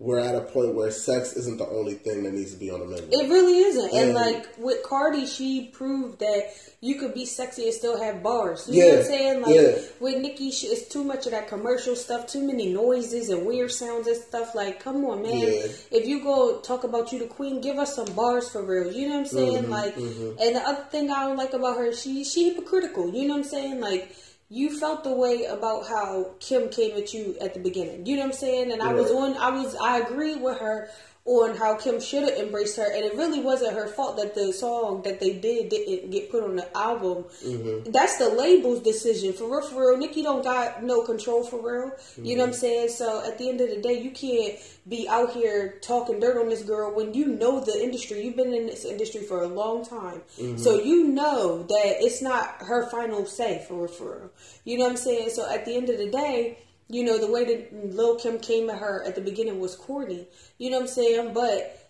we're 0.00 0.18
at 0.18 0.34
a 0.34 0.40
point 0.40 0.74
where 0.74 0.90
sex 0.90 1.34
isn't 1.34 1.58
the 1.58 1.68
only 1.68 1.92
thing 1.92 2.22
that 2.22 2.32
needs 2.32 2.52
to 2.52 2.58
be 2.58 2.70
on 2.70 2.80
the 2.80 2.86
menu. 2.86 3.06
It 3.12 3.28
really 3.28 3.58
isn't. 3.58 3.92
And 3.92 4.08
And- 4.08 4.14
like 4.14 4.48
with 4.56 4.82
Cardi, 4.82 5.26
she 5.26 5.66
proved 5.66 6.20
that 6.20 6.54
you 6.80 6.94
could 6.94 7.12
be 7.12 7.26
sexy 7.26 7.64
and 7.64 7.74
still 7.74 8.02
have 8.02 8.22
bars. 8.22 8.66
You 8.66 8.82
know 8.82 8.88
what 8.88 8.98
I'm 9.00 9.04
saying? 9.04 9.42
Like 9.42 9.54
yeah. 9.54 9.78
with 10.00 10.22
Nicki, 10.22 10.50
she, 10.52 10.68
it's 10.68 10.88
too 10.88 11.04
much 11.04 11.26
of 11.26 11.32
that 11.32 11.48
commercial 11.48 11.94
stuff, 11.94 12.26
too 12.26 12.40
many 12.46 12.72
noises 12.72 13.28
and 13.28 13.44
weird 13.44 13.70
sounds 13.70 14.06
and 14.06 14.16
stuff. 14.16 14.54
Like, 14.54 14.80
come 14.82 15.04
on, 15.04 15.20
man. 15.20 15.36
Yeah. 15.38 15.66
If 15.90 16.06
you 16.06 16.22
go 16.22 16.60
talk 16.60 16.84
about 16.84 17.12
you 17.12 17.18
the 17.18 17.26
queen, 17.26 17.60
give 17.60 17.76
us 17.76 17.94
some 17.94 18.10
bars 18.14 18.48
for 18.48 18.62
real. 18.64 18.90
You 18.90 19.06
know 19.06 19.16
what 19.16 19.20
I'm 19.20 19.26
saying? 19.26 19.62
Mm-hmm, 19.64 19.70
like, 19.70 19.96
and 19.96 20.56
the 20.56 20.62
other 20.66 20.84
thing 20.84 21.10
I 21.10 21.26
don't 21.26 21.36
like 21.36 21.52
about 21.52 21.76
her, 21.76 21.92
she 21.92 22.24
she 22.24 22.48
hypocritical. 22.48 23.12
You 23.14 23.28
know 23.28 23.34
what 23.34 23.44
I'm 23.44 23.50
saying? 23.50 23.80
Like. 23.80 24.16
You 24.52 24.76
felt 24.80 25.04
the 25.04 25.12
way 25.12 25.44
about 25.44 25.86
how 25.86 26.34
Kim 26.40 26.70
came 26.70 26.96
at 26.96 27.14
you 27.14 27.36
at 27.40 27.54
the 27.54 27.60
beginning. 27.60 28.04
You 28.04 28.16
know 28.16 28.22
what 28.22 28.30
I'm 28.30 28.32
saying? 28.32 28.72
And 28.72 28.82
I 28.82 28.92
was 28.92 29.08
on 29.12 29.36
I 29.36 29.50
was 29.50 29.76
I 29.76 29.98
agreed 29.98 30.42
with 30.42 30.58
her 30.58 30.88
on 31.26 31.54
how 31.54 31.76
Kim 31.76 32.00
should 32.00 32.22
have 32.22 32.38
embraced 32.38 32.76
her, 32.78 32.90
and 32.90 33.04
it 33.04 33.14
really 33.14 33.40
wasn't 33.40 33.74
her 33.74 33.86
fault 33.86 34.16
that 34.16 34.34
the 34.34 34.52
song 34.52 35.02
that 35.02 35.20
they 35.20 35.34
did 35.34 35.68
didn't 35.68 36.10
get 36.10 36.30
put 36.30 36.42
on 36.42 36.56
the 36.56 36.76
album. 36.76 37.24
Mm-hmm. 37.44 37.90
That's 37.90 38.16
the 38.16 38.30
label's 38.30 38.80
decision. 38.80 39.34
For 39.34 39.44
real, 39.44 39.60
for 39.60 39.90
real, 39.90 39.98
Nicki 39.98 40.22
don't 40.22 40.42
got 40.42 40.82
no 40.82 41.02
control 41.02 41.44
for 41.44 41.60
real. 41.60 41.92
You 42.16 42.36
know 42.36 42.44
what 42.44 42.48
I'm 42.48 42.52
mm-hmm. 42.52 42.60
saying? 42.60 42.88
So 42.88 43.22
at 43.24 43.36
the 43.36 43.50
end 43.50 43.60
of 43.60 43.68
the 43.68 43.80
day, 43.82 44.00
you 44.00 44.10
can't 44.10 44.58
be 44.88 45.08
out 45.08 45.32
here 45.32 45.78
talking 45.82 46.20
dirt 46.20 46.40
on 46.40 46.48
this 46.48 46.62
girl 46.62 46.94
when 46.94 47.12
you 47.12 47.26
know 47.26 47.60
the 47.60 47.82
industry. 47.82 48.24
You've 48.24 48.36
been 48.36 48.54
in 48.54 48.66
this 48.66 48.86
industry 48.86 49.22
for 49.22 49.42
a 49.42 49.48
long 49.48 49.84
time, 49.84 50.22
mm-hmm. 50.38 50.56
so 50.56 50.80
you 50.80 51.06
know 51.06 51.62
that 51.64 52.02
it's 52.02 52.22
not 52.22 52.62
her 52.62 52.88
final 52.88 53.26
say 53.26 53.64
for 53.68 53.74
real, 53.74 53.88
for 53.88 54.18
real. 54.18 54.30
You 54.64 54.78
know 54.78 54.84
what 54.84 54.92
I'm 54.92 54.96
saying? 54.96 55.30
So 55.30 55.48
at 55.48 55.66
the 55.66 55.76
end 55.76 55.90
of 55.90 55.98
the 55.98 56.10
day 56.10 56.58
you 56.90 57.04
know, 57.04 57.18
the 57.18 57.30
way 57.30 57.44
that 57.44 57.94
Lil 57.94 58.16
Kim 58.16 58.38
came 58.40 58.68
at 58.68 58.78
her 58.78 59.04
at 59.06 59.14
the 59.14 59.20
beginning 59.20 59.60
was 59.60 59.76
corny. 59.76 60.26
You 60.58 60.70
know 60.70 60.78
what 60.78 60.82
I'm 60.82 60.88
saying? 60.88 61.32
But 61.32 61.88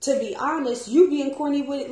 to 0.00 0.18
be 0.18 0.34
honest, 0.34 0.88
you 0.88 1.08
being 1.08 1.34
corny 1.34 1.62
with 1.62 1.90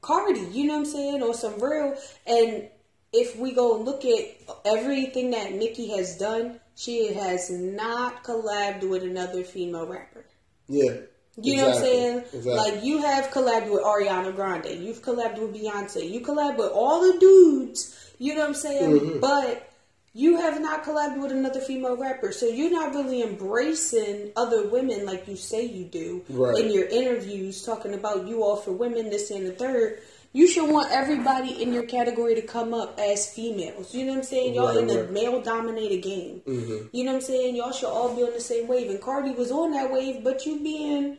Cardi, 0.00 0.40
you 0.52 0.64
know 0.64 0.78
what 0.78 0.86
I'm 0.86 0.92
saying, 0.92 1.22
or 1.22 1.34
some 1.34 1.60
real. 1.60 1.96
And 2.26 2.68
if 3.12 3.36
we 3.36 3.52
go 3.52 3.76
look 3.76 4.04
at 4.04 4.24
everything 4.64 5.32
that 5.32 5.52
Nicki 5.52 5.88
has 5.96 6.16
done, 6.16 6.60
she 6.76 7.12
has 7.12 7.50
not 7.50 8.24
collabed 8.24 8.88
with 8.88 9.02
another 9.02 9.44
female 9.44 9.86
rapper. 9.86 10.24
Yeah. 10.66 10.92
You 11.40 11.56
know 11.56 11.68
what 11.68 11.76
I'm 11.76 11.82
saying? 11.82 12.18
Exactly. 12.18 12.54
Like 12.54 12.84
you 12.84 13.02
have 13.02 13.30
collabed 13.30 13.70
with 13.70 13.82
Ariana 13.82 14.34
Grande, 14.34 14.82
you've 14.82 15.02
collabed 15.02 15.38
with 15.38 15.54
Beyonce, 15.54 16.08
you 16.10 16.20
collabed 16.20 16.56
with 16.56 16.70
all 16.72 17.00
the 17.12 17.18
dudes. 17.18 17.94
You 18.18 18.34
know 18.34 18.40
what 18.40 18.48
I'm 18.48 18.54
saying? 18.54 18.90
Mm-hmm. 18.90 19.20
But 19.20 19.70
you 20.14 20.36
have 20.36 20.60
not 20.60 20.84
collabed 20.84 21.20
with 21.20 21.30
another 21.32 21.60
female 21.60 21.96
rapper, 21.96 22.32
so 22.32 22.46
you're 22.46 22.70
not 22.70 22.94
really 22.94 23.22
embracing 23.22 24.32
other 24.36 24.68
women 24.68 25.04
like 25.06 25.28
you 25.28 25.36
say 25.36 25.64
you 25.64 25.84
do 25.84 26.22
Right. 26.28 26.64
in 26.64 26.72
your 26.72 26.86
interviews, 26.86 27.62
talking 27.62 27.94
about 27.94 28.26
you 28.26 28.42
all 28.42 28.56
for 28.56 28.72
women, 28.72 29.10
this 29.10 29.30
and 29.30 29.46
the 29.46 29.52
third. 29.52 30.00
You 30.32 30.46
should 30.46 30.70
want 30.70 30.90
everybody 30.92 31.62
in 31.62 31.72
your 31.72 31.84
category 31.84 32.34
to 32.34 32.42
come 32.42 32.74
up 32.74 32.98
as 33.00 33.32
females. 33.32 33.94
You 33.94 34.04
know 34.04 34.12
what 34.12 34.18
I'm 34.18 34.24
saying? 34.24 34.54
Y'all 34.54 34.66
Right, 34.68 34.76
in 34.78 34.90
a 34.90 35.00
right. 35.02 35.10
male 35.10 35.40
dominated 35.40 36.02
game. 36.02 36.42
Mm-hmm. 36.46 36.86
You 36.92 37.04
know 37.04 37.12
what 37.12 37.16
I'm 37.16 37.22
saying? 37.22 37.56
Y'all 37.56 37.72
should 37.72 37.88
all 37.88 38.14
be 38.14 38.22
on 38.22 38.32
the 38.34 38.40
same 38.40 38.68
wave. 38.68 38.90
And 38.90 39.00
Cardi 39.00 39.30
was 39.30 39.50
on 39.50 39.72
that 39.72 39.90
wave, 39.90 40.22
but 40.22 40.44
you 40.44 40.60
being, 40.60 41.16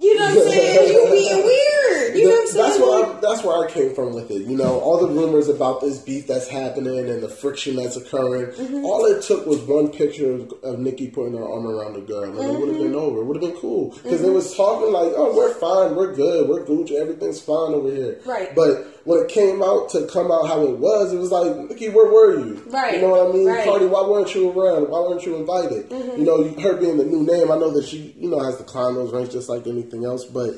you 0.00 0.14
know 0.18 0.24
what 0.34 0.46
I'm 0.46 0.50
saying? 0.52 0.92
You 0.92 1.10
being 1.10 1.44
weird. 1.44 2.16
You 2.16 2.24
know 2.24 2.30
what 2.30 2.40
I'm 2.40 2.46
saying? 2.48 2.64
That's 2.66 2.78
where 2.80 3.04
I, 3.16 3.20
that's 3.20 3.44
where 3.44 3.64
I 3.64 3.70
came 3.70 3.94
from 3.94 4.14
with 4.14 4.30
it. 4.30 4.42
You 4.42 4.56
know, 4.56 4.80
all 4.80 4.98
the 4.98 5.08
rumors 5.12 5.48
about 5.48 5.80
this 5.80 5.98
beef 5.98 6.26
that's 6.26 6.48
happening 6.48 7.08
and 7.08 7.22
the 7.22 7.28
friction 7.28 7.76
that's 7.76 7.96
occurring. 7.96 8.46
Mm-hmm. 8.52 8.84
All 8.84 9.04
it 9.06 9.22
took 9.22 9.46
was 9.46 9.60
one 9.62 9.88
picture 9.88 10.32
of, 10.32 10.52
of 10.64 10.78
Nicki 10.80 11.08
putting 11.08 11.36
her 11.36 11.44
arm 11.48 11.66
around 11.66 11.94
the 11.94 12.00
girl, 12.00 12.24
and 12.24 12.34
it 12.38 12.58
would 12.58 12.68
have 12.68 12.78
been 12.78 12.86
Mm-hmm. 12.90 12.96
over. 12.96 13.20
It 13.20 13.24
would 13.24 13.40
have 13.42 13.52
been 13.52 13.60
cool 13.60 13.90
because 14.02 14.22
they 14.22 14.30
was 14.30 14.56
talking 14.56 14.92
like, 14.92 15.12
"Oh, 15.14 15.36
we're 15.36 15.54
fine, 15.54 15.94
we're 15.94 16.12
good, 16.14 16.48
we're 16.48 16.64
Gucci, 16.64 16.92
everything's 17.00 17.40
fine 17.40 17.72
over 17.74 17.90
here." 17.94 18.20
Right. 18.26 18.52
But 18.54 18.89
when 19.04 19.20
it 19.20 19.28
came 19.28 19.62
out 19.62 19.88
to 19.90 20.06
come 20.06 20.30
out 20.30 20.46
how 20.46 20.62
it 20.62 20.76
was, 20.78 21.12
it 21.12 21.18
was 21.18 21.30
like, 21.30 21.56
Nicki, 21.70 21.88
where 21.88 22.06
were 22.12 22.38
you? 22.38 22.62
Right, 22.68 22.94
You 22.94 23.00
know 23.02 23.08
what 23.10 23.30
I 23.30 23.32
mean? 23.32 23.46
right. 23.46 23.64
Cardi, 23.64 23.86
why 23.86 24.06
weren't 24.06 24.34
you 24.34 24.48
around? 24.50 24.88
Why 24.88 25.00
weren't 25.00 25.24
you 25.24 25.36
invited? 25.36 25.88
Mm-hmm. 25.88 26.20
You 26.20 26.24
know, 26.26 26.44
her 26.62 26.76
being 26.76 26.98
the 26.98 27.04
new 27.04 27.22
name, 27.24 27.50
I 27.50 27.56
know 27.56 27.70
that 27.70 27.86
she, 27.86 28.14
you 28.18 28.28
know, 28.28 28.40
has 28.40 28.56
to 28.58 28.64
climb 28.64 28.94
those 28.94 29.12
ranks 29.12 29.32
just 29.32 29.48
like 29.48 29.66
anything 29.66 30.04
else, 30.04 30.24
but. 30.24 30.54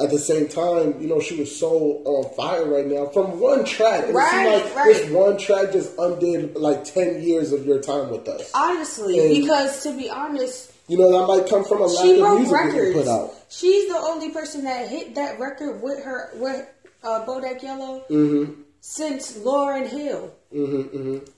At 0.00 0.08
the 0.08 0.18
same 0.18 0.48
time, 0.48 1.02
you 1.02 1.06
know, 1.06 1.20
she 1.20 1.38
was 1.38 1.54
so 1.54 1.68
on 2.06 2.34
fire 2.34 2.64
right 2.64 2.86
now 2.86 3.08
from 3.08 3.38
one 3.38 3.62
track. 3.66 4.04
It 4.08 4.14
Right, 4.14 4.30
seemed 4.30 4.64
like 4.64 4.74
right. 4.74 4.94
this 4.94 5.10
one 5.10 5.36
track 5.36 5.70
just 5.70 5.92
undid 5.98 6.56
like 6.56 6.84
10 6.84 7.20
years 7.20 7.52
of 7.52 7.66
your 7.66 7.78
time 7.78 8.08
with 8.08 8.26
us. 8.26 8.50
Honestly, 8.54 9.18
And- 9.18 9.42
because 9.42 9.82
to 9.82 9.94
be 9.94 10.08
honest, 10.08 10.72
You 10.88 10.96
know, 10.96 11.12
that 11.12 11.26
might 11.26 11.46
come 11.46 11.62
from 11.64 11.82
a 11.82 11.86
lack 11.86 12.06
she 12.06 12.20
of 12.22 12.32
music 12.38 12.52
records. 12.54 12.94
put 12.94 13.06
out. 13.06 13.34
She's 13.50 13.86
the 13.92 13.98
only 13.98 14.30
person 14.30 14.64
that 14.64 14.88
hit 14.88 15.14
that 15.16 15.38
record 15.38 15.82
with 15.82 16.02
her 16.02 16.30
with 16.36 16.66
uh, 17.04 17.24
Bodak 17.26 17.62
Yellow 17.62 18.04
Mm-hmm. 18.10 18.60
since 18.80 19.38
Lauryn 19.38 19.88
Hill. 19.88 20.32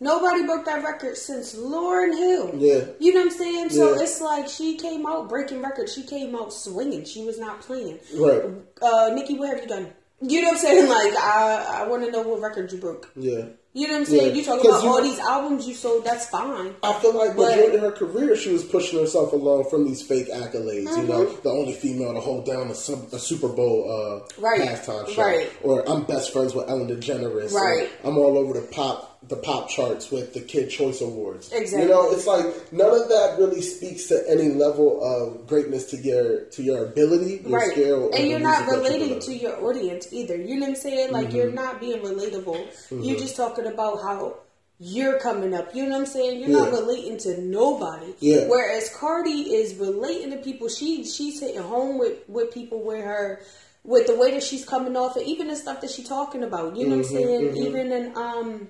Nobody 0.00 0.44
broke 0.44 0.64
that 0.66 0.83
record 0.85 1.16
since 1.16 1.54
Lauryn 1.54 2.12
Hill. 2.16 2.50
Yeah. 2.56 2.85
You 2.99 3.14
know 3.14 3.21
what 3.21 3.33
I'm 3.33 3.38
saying? 3.38 3.71
So 3.71 3.94
Yeah. 3.94 4.02
it's 4.02 4.21
like 4.21 4.49
she 4.49 4.76
came 4.76 5.06
out 5.06 5.28
breaking 5.28 5.62
records. 5.62 5.94
She 5.94 6.02
came 6.02 6.35
out 6.35 6.52
swinging. 6.52 7.04
She 7.04 7.25
was 7.25 7.38
not 7.38 7.61
playing. 7.61 7.99
Right. 8.16 8.42
Uh, 8.83 9.11
Nicki, 9.14 9.38
what 9.38 9.50
have 9.50 9.61
you 9.61 9.68
done? 9.68 9.92
You 10.21 10.40
know 10.42 10.49
what 10.49 10.54
I'm 10.59 10.61
saying? 10.61 10.88
Like, 10.99 11.14
I 11.16 11.83
I 11.83 11.88
want 11.88 12.04
to 12.04 12.11
know 12.11 12.23
what 12.23 12.40
record 12.40 12.73
you 12.73 12.78
broke. 12.78 13.11
Yeah. 13.16 13.44
You 13.76 13.88
know 13.88 13.95
what 13.95 13.99
I'm 14.00 14.04
saying? 14.07 14.28
Yeah. 14.28 14.35
You 14.35 14.45
talk 14.45 14.61
about 14.64 14.85
you- 14.85 14.88
all 14.88 15.02
these 15.02 15.19
albums 15.19 15.66
you 15.66 15.75
sold. 15.75 16.04
That's 16.04 16.26
fine. 16.26 16.75
I 16.85 16.93
feel 17.00 17.12
like 17.12 17.37
But- 17.37 17.59
of 17.75 17.81
her 17.81 17.90
career, 17.90 18.37
she 18.37 18.52
was 18.52 18.62
pushing 18.62 19.00
herself 19.00 19.33
along 19.33 19.69
from 19.69 19.85
these 19.85 20.00
fake 20.00 20.28
accolades. 20.31 20.97
You 20.97 21.02
know, 21.02 21.25
Mm-hmm. 21.26 21.40
the 21.43 21.50
only 21.50 21.73
female 21.73 22.14
to 22.14 22.21
hold 22.21 22.47
down 22.47 22.69
a, 22.69 22.71
a 22.71 23.19
Super 23.19 23.49
Bowl 23.49 23.90
uh, 23.90 24.28
Right. 24.40 24.61
halftime 24.61 25.09
show, 25.09 25.23
Right. 25.23 25.50
or 25.64 25.83
I'm 25.90 26.04
best 26.04 26.33
friends 26.33 26.54
with 26.54 26.69
Ellen 26.71 26.87
DeGeneres. 26.88 27.52
Right. 27.52 27.88
I'm 28.04 28.16
all 28.16 28.38
over 28.38 28.52
the 28.54 28.62
pop 28.62 29.13
the 29.28 29.37
pop 29.37 29.69
charts 29.69 30.11
with 30.11 30.35
the 30.35 30.40
Kid 30.40 30.69
Choice 30.69 31.00
Awards. 31.00 31.50
Exactly. 31.52 31.87
You 31.87 31.95
know, 31.95 32.11
it's 32.11 32.26
like 32.26 32.73
none 32.73 32.90
of 32.90 33.09
that 33.09 33.37
really 33.38 33.62
speaks 33.62 34.07
to 34.07 34.23
any 34.28 34.50
level 34.50 35.02
of 35.02 35.47
greatness 35.47 35.90
to 35.90 35.97
your 35.97 36.45
to 36.47 36.62
your 36.62 36.87
ability, 36.87 37.43
your 37.47 37.59
right. 37.59 37.73
skill, 37.73 38.04
or 38.04 38.14
and 38.14 38.28
you're 38.28 38.40
not 38.40 38.69
relating 38.69 39.21
to 39.21 39.35
your 39.35 39.64
audience 39.64 40.12
either. 40.12 40.37
You 40.37 40.57
know 40.57 40.66
what 40.66 40.71
I'm 40.71 40.76
saying? 40.76 41.12
Like 41.12 41.33
you're 41.33 41.47
mm-hmm. 41.47 41.54
not 41.54 41.81
being 41.81 42.02
relatable. 42.02 42.66
You're 42.90 43.00
mm-hmm. 43.00 43.19
just 43.19 43.37
talking 43.37 43.66
about 43.66 44.02
how 44.02 44.37
you're 44.78 45.19
coming 45.21 45.54
up. 45.54 45.75
You 45.75 45.85
know 45.85 45.93
what 45.93 46.00
I'm 46.00 46.07
saying? 46.07 46.40
You're 46.40 46.61
not 46.61 46.73
relating 46.73 47.16
to 47.19 47.40
nobody. 47.40 48.14
Yeah. 48.21 48.49
Whereas 48.49 48.95
Cardi 48.95 49.54
is 49.54 49.75
relating 49.76 50.31
to 50.33 50.37
people. 50.38 50.69
She 50.69 51.04
she's 51.04 51.40
hitting 51.40 51.62
home 51.62 51.99
with 51.99 52.28
with 52.28 52.52
people 52.52 52.83
with 52.83 53.04
her. 53.04 53.40
With 53.87 54.07
the 54.07 54.16
way 54.16 54.31
that 54.31 54.43
she's 54.43 54.64
coming 54.64 54.97
off, 54.97 55.14
and 55.16 55.26
even 55.26 55.49
the 55.49 55.57
stuff 55.57 55.83
that 55.83 55.90
she's 55.90 56.09
talking 56.09 56.43
about, 56.43 56.75
you 56.75 56.87
know 56.87 56.97
what 56.97 57.04
I'm 57.07 57.12
mm-hmm. 57.12 57.52
saying. 57.52 57.57
Even 57.59 57.93
in 57.93 58.16
um, 58.16 58.69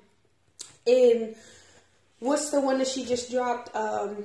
in 0.86 1.34
what's 2.20 2.50
the 2.50 2.60
one 2.60 2.78
that 2.78 2.88
she 2.88 3.04
just 3.04 3.30
dropped? 3.30 3.74
Um, 3.74 4.24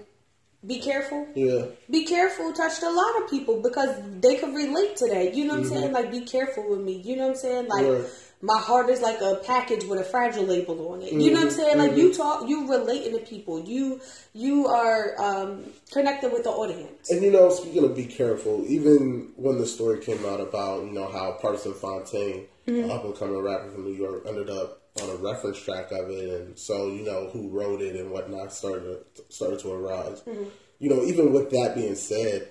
be 0.65 0.79
careful 0.79 1.25
Yeah. 1.35 1.67
be 1.89 2.03
careful 2.05 2.51
touched 2.51 2.83
a 2.83 2.89
lot 2.89 3.23
of 3.23 3.29
people 3.29 3.61
because 3.61 3.95
they 4.19 4.35
could 4.35 4.53
relate 4.53 4.97
to 4.97 5.07
that. 5.07 5.33
You 5.33 5.45
know 5.45 5.53
what 5.55 5.63
I'm 5.63 5.69
saying? 5.69 5.91
Like, 5.93 6.11
be 6.11 6.21
careful 6.21 6.69
with 6.69 6.81
me. 6.81 7.01
You 7.01 7.15
know 7.15 7.23
what 7.27 7.31
I'm 7.31 7.37
saying? 7.37 7.67
Like, 7.69 7.87
Right. 7.87 8.05
my 8.41 8.57
heart 8.57 8.89
is 8.89 8.99
like 8.99 9.21
a 9.21 9.35
package 9.45 9.85
with 9.85 9.99
a 10.01 10.03
fragile 10.03 10.43
label 10.43 10.89
on 10.91 11.01
it. 11.01 11.13
You 11.13 11.31
know 11.31 11.39
what 11.39 11.45
I'm 11.45 11.51
saying? 11.51 11.77
Like, 11.77 11.95
you 11.95 12.13
talk, 12.13 12.47
you 12.49 12.69
relating 12.69 13.13
to 13.13 13.19
people. 13.19 13.61
You 13.61 14.01
you 14.33 14.67
are 14.67 15.15
um, 15.17 15.63
connected 15.91 16.33
with 16.33 16.43
the 16.43 16.51
audience. 16.51 17.09
And 17.09 17.23
you 17.23 17.31
know, 17.31 17.49
speaking 17.51 17.85
of 17.85 17.95
be 17.95 18.05
careful, 18.05 18.65
even 18.67 19.31
when 19.37 19.57
the 19.59 19.65
story 19.65 19.99
came 19.99 20.25
out 20.25 20.41
about 20.41 20.83
you 20.83 20.91
know 20.91 21.07
how 21.07 21.37
Pardison 21.41 21.73
Fontaine, 21.73 22.47
Mm-hmm. 22.67 22.83
an 22.83 22.91
up 22.91 23.03
and 23.05 23.15
coming 23.15 23.37
rapper 23.41 23.71
from 23.71 23.85
New 23.85 23.93
York, 23.93 24.25
ended 24.27 24.49
up 24.49 24.78
on 25.01 25.09
a 25.09 25.15
reference 25.15 25.59
track 25.59 25.91
of 25.91 26.09
it, 26.09 26.29
and 26.41 26.57
so 26.57 26.87
you 26.87 27.03
know 27.03 27.29
who 27.31 27.49
wrote 27.49 27.81
it 27.81 27.95
and 27.95 28.11
whatnot 28.11 28.53
started 28.53 28.99
started 29.29 29.59
to 29.59 29.71
arise. 29.71 30.21
Mm-hmm. 30.21 30.45
You 30.79 30.89
know, 30.89 31.03
even 31.03 31.33
with 31.33 31.49
that 31.51 31.75
being 31.75 31.95
said, 31.95 32.49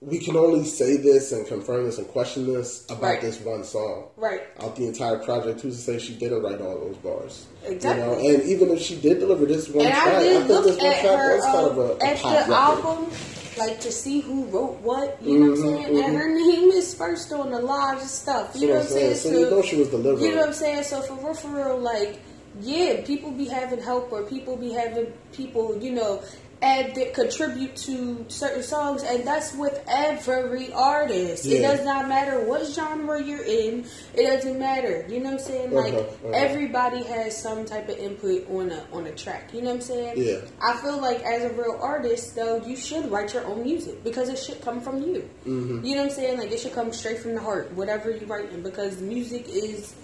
we 0.00 0.18
can 0.18 0.34
only 0.34 0.64
say 0.64 0.96
this 0.96 1.30
and 1.30 1.46
confirm 1.46 1.84
this 1.84 1.98
and 1.98 2.08
question 2.08 2.46
this 2.46 2.86
about 2.86 3.02
Right. 3.02 3.20
this 3.20 3.38
one 3.40 3.64
song. 3.64 4.08
Right. 4.16 4.42
Out 4.60 4.74
the 4.76 4.86
entire 4.86 5.18
project, 5.18 5.60
who's 5.60 5.76
to 5.76 5.82
say 5.82 5.98
she 5.98 6.14
didn't 6.14 6.42
write 6.42 6.60
all 6.60 6.78
those 6.78 6.96
bars? 6.96 7.46
Exactly. 7.64 8.02
You 8.02 8.10
know, 8.10 8.34
and 8.34 8.48
even 8.48 8.70
if 8.70 8.80
she 8.80 8.96
did 8.98 9.20
deliver 9.20 9.44
this 9.44 9.68
one 9.68 9.84
And 9.84 9.94
track, 9.94 10.14
I 10.14 10.22
did 10.22 10.46
think 10.46 10.64
this 10.64 10.76
one 10.78 10.86
at 10.86 11.00
track 11.02 11.18
her 11.18 11.36
was 11.36 11.44
kind 11.44 11.66
of 11.66 11.78
um, 11.78 11.78
a, 11.78 11.92
a 11.92 12.06
at 12.06 12.22
the 12.46 12.50
record. 12.50 13.39
Like 13.58 13.80
to 13.80 13.92
see 13.92 14.20
who 14.20 14.44
wrote 14.46 14.80
what. 14.80 15.22
You 15.22 15.38
know 15.38 15.50
what 15.50 15.58
I'm 15.58 15.64
mm-hmm, 15.64 15.82
saying? 15.82 16.04
And 16.04 16.16
her 16.16 16.28
mm-hmm. 16.28 16.50
name 16.50 16.70
is 16.70 16.94
first 16.94 17.32
on 17.32 17.50
the 17.50 17.60
live 17.60 18.00
stuff. 18.02 18.54
You 18.54 18.68
know 18.68 18.74
what 18.74 18.82
I'm 18.82 18.88
saying? 18.88 19.14
So 19.16 19.30
you 19.30 19.50
know 19.50 19.62
she 19.62 19.76
was 19.76 19.88
delivering. 19.88 20.24
You 20.24 20.30
know 20.32 20.40
what 20.40 20.48
I'm 20.48 20.54
saying? 20.54 20.82
So 20.84 21.02
for 21.02 21.14
real, 21.14 21.34
for 21.34 21.48
real, 21.48 21.78
like, 21.78 22.20
yeah, 22.60 23.04
people 23.04 23.30
be 23.30 23.46
having 23.46 23.80
help 23.80 24.12
or 24.12 24.22
people 24.24 24.56
be 24.56 24.72
having 24.72 25.06
people, 25.32 25.78
you 25.80 25.92
know, 25.92 26.22
add 26.62 26.94
that 26.94 27.14
contribute 27.14 27.74
to 27.74 28.24
certain 28.28 28.62
songs, 28.62 29.02
and 29.02 29.26
that's 29.26 29.54
with 29.54 29.82
every 29.88 30.72
artist. 30.72 31.46
It 31.46 31.60
does 31.60 31.84
not 31.84 32.08
matter 32.08 32.44
what 32.44 32.66
genre 32.66 33.22
you're 33.22 33.44
in. 33.44 33.86
It 34.14 34.26
doesn't 34.26 34.58
matter. 34.58 35.06
You 35.08 35.20
know 35.20 35.30
what 35.30 35.40
I'm 35.40 35.46
saying? 35.46 35.72
Like 35.72 35.94
Uh-huh, 35.94 36.00
uh-huh. 36.00 36.30
everybody 36.34 37.02
has 37.04 37.40
some 37.40 37.64
type 37.64 37.88
of 37.88 37.96
input 37.98 38.48
on 38.50 38.70
a 38.70 38.84
on 38.92 39.06
a 39.06 39.12
track. 39.12 39.54
You 39.54 39.62
know 39.62 39.68
what 39.68 39.76
I'm 39.76 39.80
saying? 39.80 40.14
Yeah. 40.16 40.40
I 40.60 40.76
feel 40.76 41.00
like 41.00 41.20
as 41.22 41.44
a 41.44 41.52
real 41.54 41.78
artist, 41.80 42.34
though, 42.36 42.62
you 42.64 42.76
should 42.76 43.10
write 43.10 43.32
your 43.32 43.46
own 43.46 43.62
music 43.62 44.04
because 44.04 44.28
it 44.28 44.38
should 44.38 44.60
come 44.60 44.80
from 44.80 45.00
you. 45.02 45.28
Mm-hmm. 45.46 45.84
You 45.84 45.94
know 45.94 46.02
what 46.02 46.10
I'm 46.10 46.16
saying? 46.16 46.38
Like 46.38 46.50
it 46.52 46.60
should 46.60 46.74
come 46.74 46.92
straight 46.92 47.20
from 47.20 47.34
the 47.34 47.40
heart, 47.40 47.72
whatever 47.72 48.10
you're 48.10 48.26
writing, 48.26 48.62
because 48.62 49.00
music 49.00 49.46
is 49.48 49.94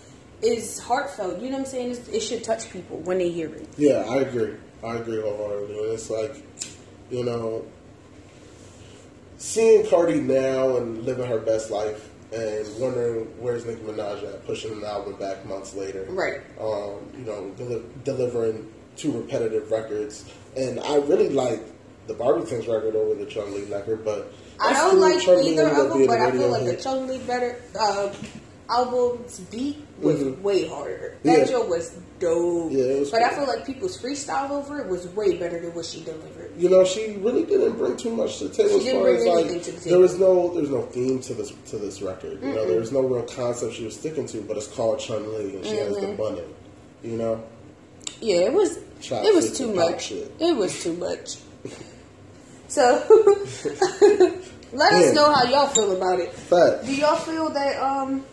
is 0.42 0.78
heartfelt. 0.78 1.40
You 1.40 1.50
know 1.50 1.58
what 1.58 1.66
I'm 1.66 1.66
saying? 1.66 1.90
It's, 1.92 2.08
it 2.08 2.20
should 2.20 2.44
touch 2.44 2.70
people 2.70 2.98
when 2.98 3.18
they 3.18 3.30
hear 3.30 3.54
it. 3.54 3.68
Yeah, 3.76 4.06
I 4.08 4.16
agree. 4.18 4.54
I 4.86 4.96
agree 4.96 5.20
wholeheartedly. 5.20 5.78
And 5.78 5.92
it's 5.92 6.10
like, 6.10 6.42
you 7.10 7.24
know, 7.24 7.66
seeing 9.38 9.86
Cardi 9.88 10.20
now 10.20 10.76
and 10.76 11.02
living 11.04 11.26
her 11.26 11.38
best 11.38 11.70
life 11.70 12.10
and 12.32 12.66
wondering 12.80 13.24
where's 13.40 13.64
Nicki 13.66 13.82
Minaj 13.82 14.22
at, 14.22 14.46
pushing 14.46 14.72
an 14.72 14.84
album 14.84 15.14
back 15.14 15.44
months 15.46 15.74
later. 15.74 16.06
Right. 16.08 16.40
Um, 16.60 17.00
you 17.16 17.24
know, 17.24 17.50
deli- 17.56 17.84
delivering 18.04 18.72
two 18.96 19.12
repetitive 19.12 19.70
records. 19.70 20.24
And 20.56 20.80
I 20.80 20.96
really 20.96 21.28
like 21.28 21.62
the 22.06 22.14
Barbie 22.14 22.46
Things 22.46 22.66
record 22.66 22.94
over 22.94 23.14
the 23.14 23.26
Chun 23.26 23.52
Li 23.54 23.64
record, 23.64 24.04
but 24.04 24.32
I 24.60 24.72
don't 24.72 25.00
like 25.00 25.22
either 25.26 25.68
of 25.68 25.90
them, 25.90 26.06
but 26.06 26.20
I 26.20 26.30
feel 26.30 26.48
like 26.48 26.64
the 26.64 26.70
hit. 26.72 26.82
Chun 26.82 27.08
Li 27.08 27.18
better 27.18 27.60
uh, 27.78 28.14
album's 28.68 29.38
beat 29.50 29.78
was 30.00 30.16
Mhm. 30.16 30.42
way 30.42 30.66
harder. 30.66 31.14
That 31.22 31.38
Yeah. 31.40 31.44
joke 31.44 31.68
was 31.70 31.92
dope. 32.18 32.72
Yeah, 32.72 32.84
it 32.84 33.00
was 33.00 33.10
but 33.10 33.22
I 33.22 33.30
feel 33.34 33.46
like 33.46 33.64
people's 33.64 33.96
freestyle 33.96 34.50
over 34.50 34.80
it 34.80 34.88
was 34.88 35.06
way 35.08 35.34
better 35.36 35.60
than 35.60 35.72
what 35.74 35.84
she 35.86 36.00
delivered. 36.00 36.50
you 36.58 36.68
know, 36.68 36.84
she 36.84 37.16
really 37.22 37.44
didn't 37.44 37.72
bring 37.78 37.96
too 37.96 38.10
much 38.10 38.38
to 38.38 38.48
the 38.48 38.54
table 38.54 38.70
She 38.70 38.76
as 38.78 38.84
didn't 38.84 39.02
bring 39.02 39.16
as 39.16 39.24
like 39.26 39.62
to 39.62 39.70
the 39.72 39.88
there 39.90 39.98
was 39.98 40.18
no 40.18 40.52
there's 40.54 40.70
no 40.70 40.82
theme 40.82 41.20
to 41.20 41.34
this 41.34 41.52
to 41.70 41.76
this 41.78 42.02
record. 42.02 42.38
You 42.42 42.52
know, 42.54 42.66
there's 42.66 42.90
no 42.92 43.00
real 43.02 43.22
concept 43.22 43.74
she 43.74 43.84
was 43.84 43.94
sticking 43.94 44.26
to, 44.26 44.40
but 44.42 44.56
it's 44.56 44.66
called 44.68 44.98
Chun 44.98 45.32
Li 45.36 45.56
and 45.56 45.64
she 45.64 45.76
has 45.76 45.94
the 45.94 46.00
Mm-hmm. 46.00 46.16
bunny. 46.16 46.42
You 47.02 47.16
know? 47.18 47.40
Yeah, 48.20 48.36
it 48.36 48.52
was. 48.52 48.78
Chop 49.00 49.24
it 49.24 49.34
was 49.34 49.56
too 49.56 49.72
much. 49.74 50.06
shit. 50.06 50.32
It 50.40 50.56
was 50.56 50.82
too 50.82 50.94
much. 50.94 51.36
So, 52.68 53.00
let 54.72 54.92
us 54.92 55.14
know 55.14 55.30
how 55.32 55.44
y'all 55.44 55.68
feel 55.68 55.92
about 55.92 56.18
it. 56.18 56.32
Fact. 56.32 56.84
Do 56.84 56.92
y'all 56.94 57.14
feel 57.16 57.48
that 57.50 57.80
um, 57.80 58.24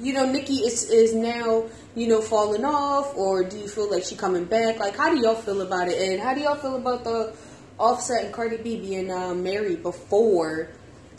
you 0.00 0.12
know, 0.12 0.24
Nicki 0.30 0.56
is 0.56 0.90
is 0.90 1.14
now 1.14 1.64
you 1.94 2.06
know 2.08 2.20
falling 2.20 2.64
off, 2.64 3.16
or 3.16 3.44
do 3.44 3.58
you 3.58 3.68
feel 3.68 3.90
like 3.90 4.04
she 4.04 4.16
coming 4.16 4.44
back? 4.44 4.78
Like, 4.78 4.96
how 4.96 5.10
do 5.10 5.18
y'all 5.20 5.34
feel 5.34 5.60
about 5.60 5.88
it? 5.88 6.00
And 6.00 6.20
how 6.20 6.34
do 6.34 6.40
y'all 6.40 6.56
feel 6.56 6.76
about 6.76 7.04
the 7.04 7.34
Offset 7.78 8.24
and 8.24 8.32
Cardi 8.34 8.56
B 8.58 8.80
being 8.80 9.10
uh, 9.10 9.34
married 9.34 9.82
before? 9.82 10.70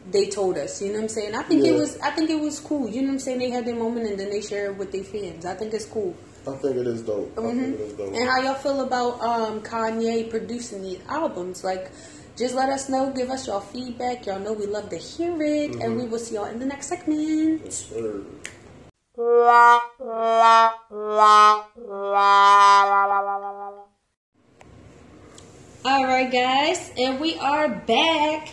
They 0.10 0.28
told 0.28 0.58
us, 0.58 0.82
you 0.82 0.88
know 0.88 1.00
what 1.00 1.02
I'm 1.04 1.10
saying. 1.10 1.36
I 1.36 1.44
think 1.44 1.66
it 1.66 1.74
was, 1.74 2.00
I 2.00 2.12
think 2.12 2.30
it 2.30 2.40
was 2.40 2.62
cool. 2.62 2.88
You 2.88 3.02
know 3.02 3.08
what 3.10 3.14
I'm 3.16 3.20
saying. 3.20 3.40
They 3.40 3.50
had 3.50 3.66
their 3.66 3.76
moment 3.76 4.08
and 4.08 4.18
then 4.18 4.30
they 4.30 4.40
shared 4.40 4.72
it 4.72 4.78
with 4.78 4.94
their 4.94 5.04
fans. 5.04 5.46
I 5.46 5.54
think 5.54 5.74
it's 5.74 5.84
cool. 5.84 6.16
I 6.48 6.52
think 6.56 6.78
it 6.78 6.88
is 6.88 7.02
dope. 7.02 7.38
I 7.38 7.42
think 7.42 7.62
it 7.76 7.80
is 7.82 7.92
dope. 7.92 8.08
Mm-hmm. 8.08 8.16
And 8.16 8.30
how 8.30 8.40
y'all 8.42 8.54
feel 8.54 8.80
about 8.80 9.20
um, 9.20 9.60
Kanye 9.64 10.30
producing 10.30 10.82
these 10.82 11.00
albums? 11.10 11.62
Like, 11.66 11.92
just 12.38 12.56
let 12.56 12.70
us 12.70 12.88
know. 12.88 13.12
Give 13.12 13.30
us 13.30 13.48
your 13.48 13.60
feedback. 13.60 14.26
Y'all 14.28 14.40
know 14.40 14.54
we 14.54 14.66
love 14.66 14.88
to 14.92 14.98
hear 14.98 15.42
it. 15.42 15.72
And 15.72 15.82
Mm-hmm. 15.82 15.98
we 16.00 16.08
will 16.08 16.20
see 16.20 16.36
y'all 16.36 16.46
in 16.46 16.60
the 16.60 16.66
next 16.66 16.88
segment. 16.88 17.66
All 25.84 26.06
right, 26.06 26.32
guys. 26.32 26.92
And 26.96 27.20
we 27.20 27.36
are 27.40 27.68
back. 27.68 28.50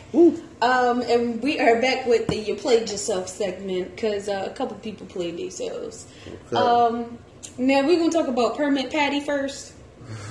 Um, 0.62 1.02
and 1.02 1.42
we 1.42 1.60
are 1.60 1.82
back 1.82 2.06
with 2.06 2.28
the 2.28 2.36
You 2.36 2.54
Played 2.54 2.88
Yourself 2.88 3.28
segment 3.28 3.94
because 3.94 4.30
uh, 4.30 4.48
a 4.50 4.54
couple 4.54 4.78
people 4.78 5.06
played 5.06 5.36
themselves. 5.36 6.06
Okay. 6.26 6.56
Um, 6.56 7.18
now, 7.58 7.86
we're 7.86 7.98
going 7.98 8.10
to 8.10 8.16
talk 8.16 8.28
about 8.28 8.56
Permit 8.56 8.90
Patty 8.90 9.20
first. 9.20 9.73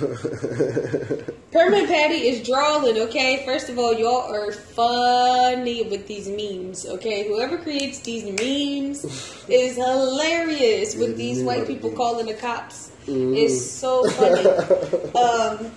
Permit 1.52 1.88
Patty 1.88 2.28
is 2.28 2.46
drawing, 2.46 2.98
okay? 2.98 3.44
First 3.44 3.68
of 3.68 3.78
all, 3.78 3.94
y'all 3.94 4.32
are 4.32 4.52
funny 4.52 5.82
with 5.82 6.06
these 6.06 6.28
memes, 6.28 6.84
okay? 6.86 7.28
Whoever 7.28 7.58
creates 7.58 8.00
these 8.00 8.24
memes 8.24 9.04
is 9.48 9.76
hilarious 9.76 10.96
with 10.96 11.16
these 11.16 11.42
white 11.42 11.66
people 11.66 11.90
calling 11.90 12.26
the 12.26 12.34
cops. 12.34 12.90
It's 13.06 13.64
so 13.64 14.08
funny. 14.10 14.46
um, 15.14 15.70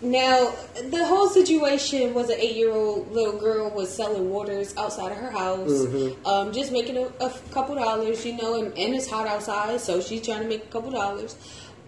now, 0.00 0.54
the 0.90 1.04
whole 1.04 1.28
situation 1.28 2.14
was 2.14 2.30
an 2.30 2.38
eight 2.38 2.54
year 2.54 2.72
old 2.72 3.10
little 3.10 3.38
girl 3.38 3.70
was 3.70 3.92
selling 3.92 4.30
waters 4.30 4.72
outside 4.76 5.10
of 5.10 5.18
her 5.18 5.30
house, 5.30 5.86
um, 6.24 6.52
just 6.52 6.70
making 6.70 6.96
a, 6.96 7.06
a 7.20 7.30
couple 7.50 7.74
dollars, 7.74 8.24
you 8.24 8.36
know, 8.36 8.54
and, 8.62 8.66
and 8.78 8.94
it's 8.94 9.10
hot 9.10 9.26
outside, 9.26 9.80
so 9.80 10.00
she's 10.00 10.24
trying 10.24 10.42
to 10.42 10.48
make 10.48 10.64
a 10.64 10.68
couple 10.68 10.90
dollars. 10.92 11.36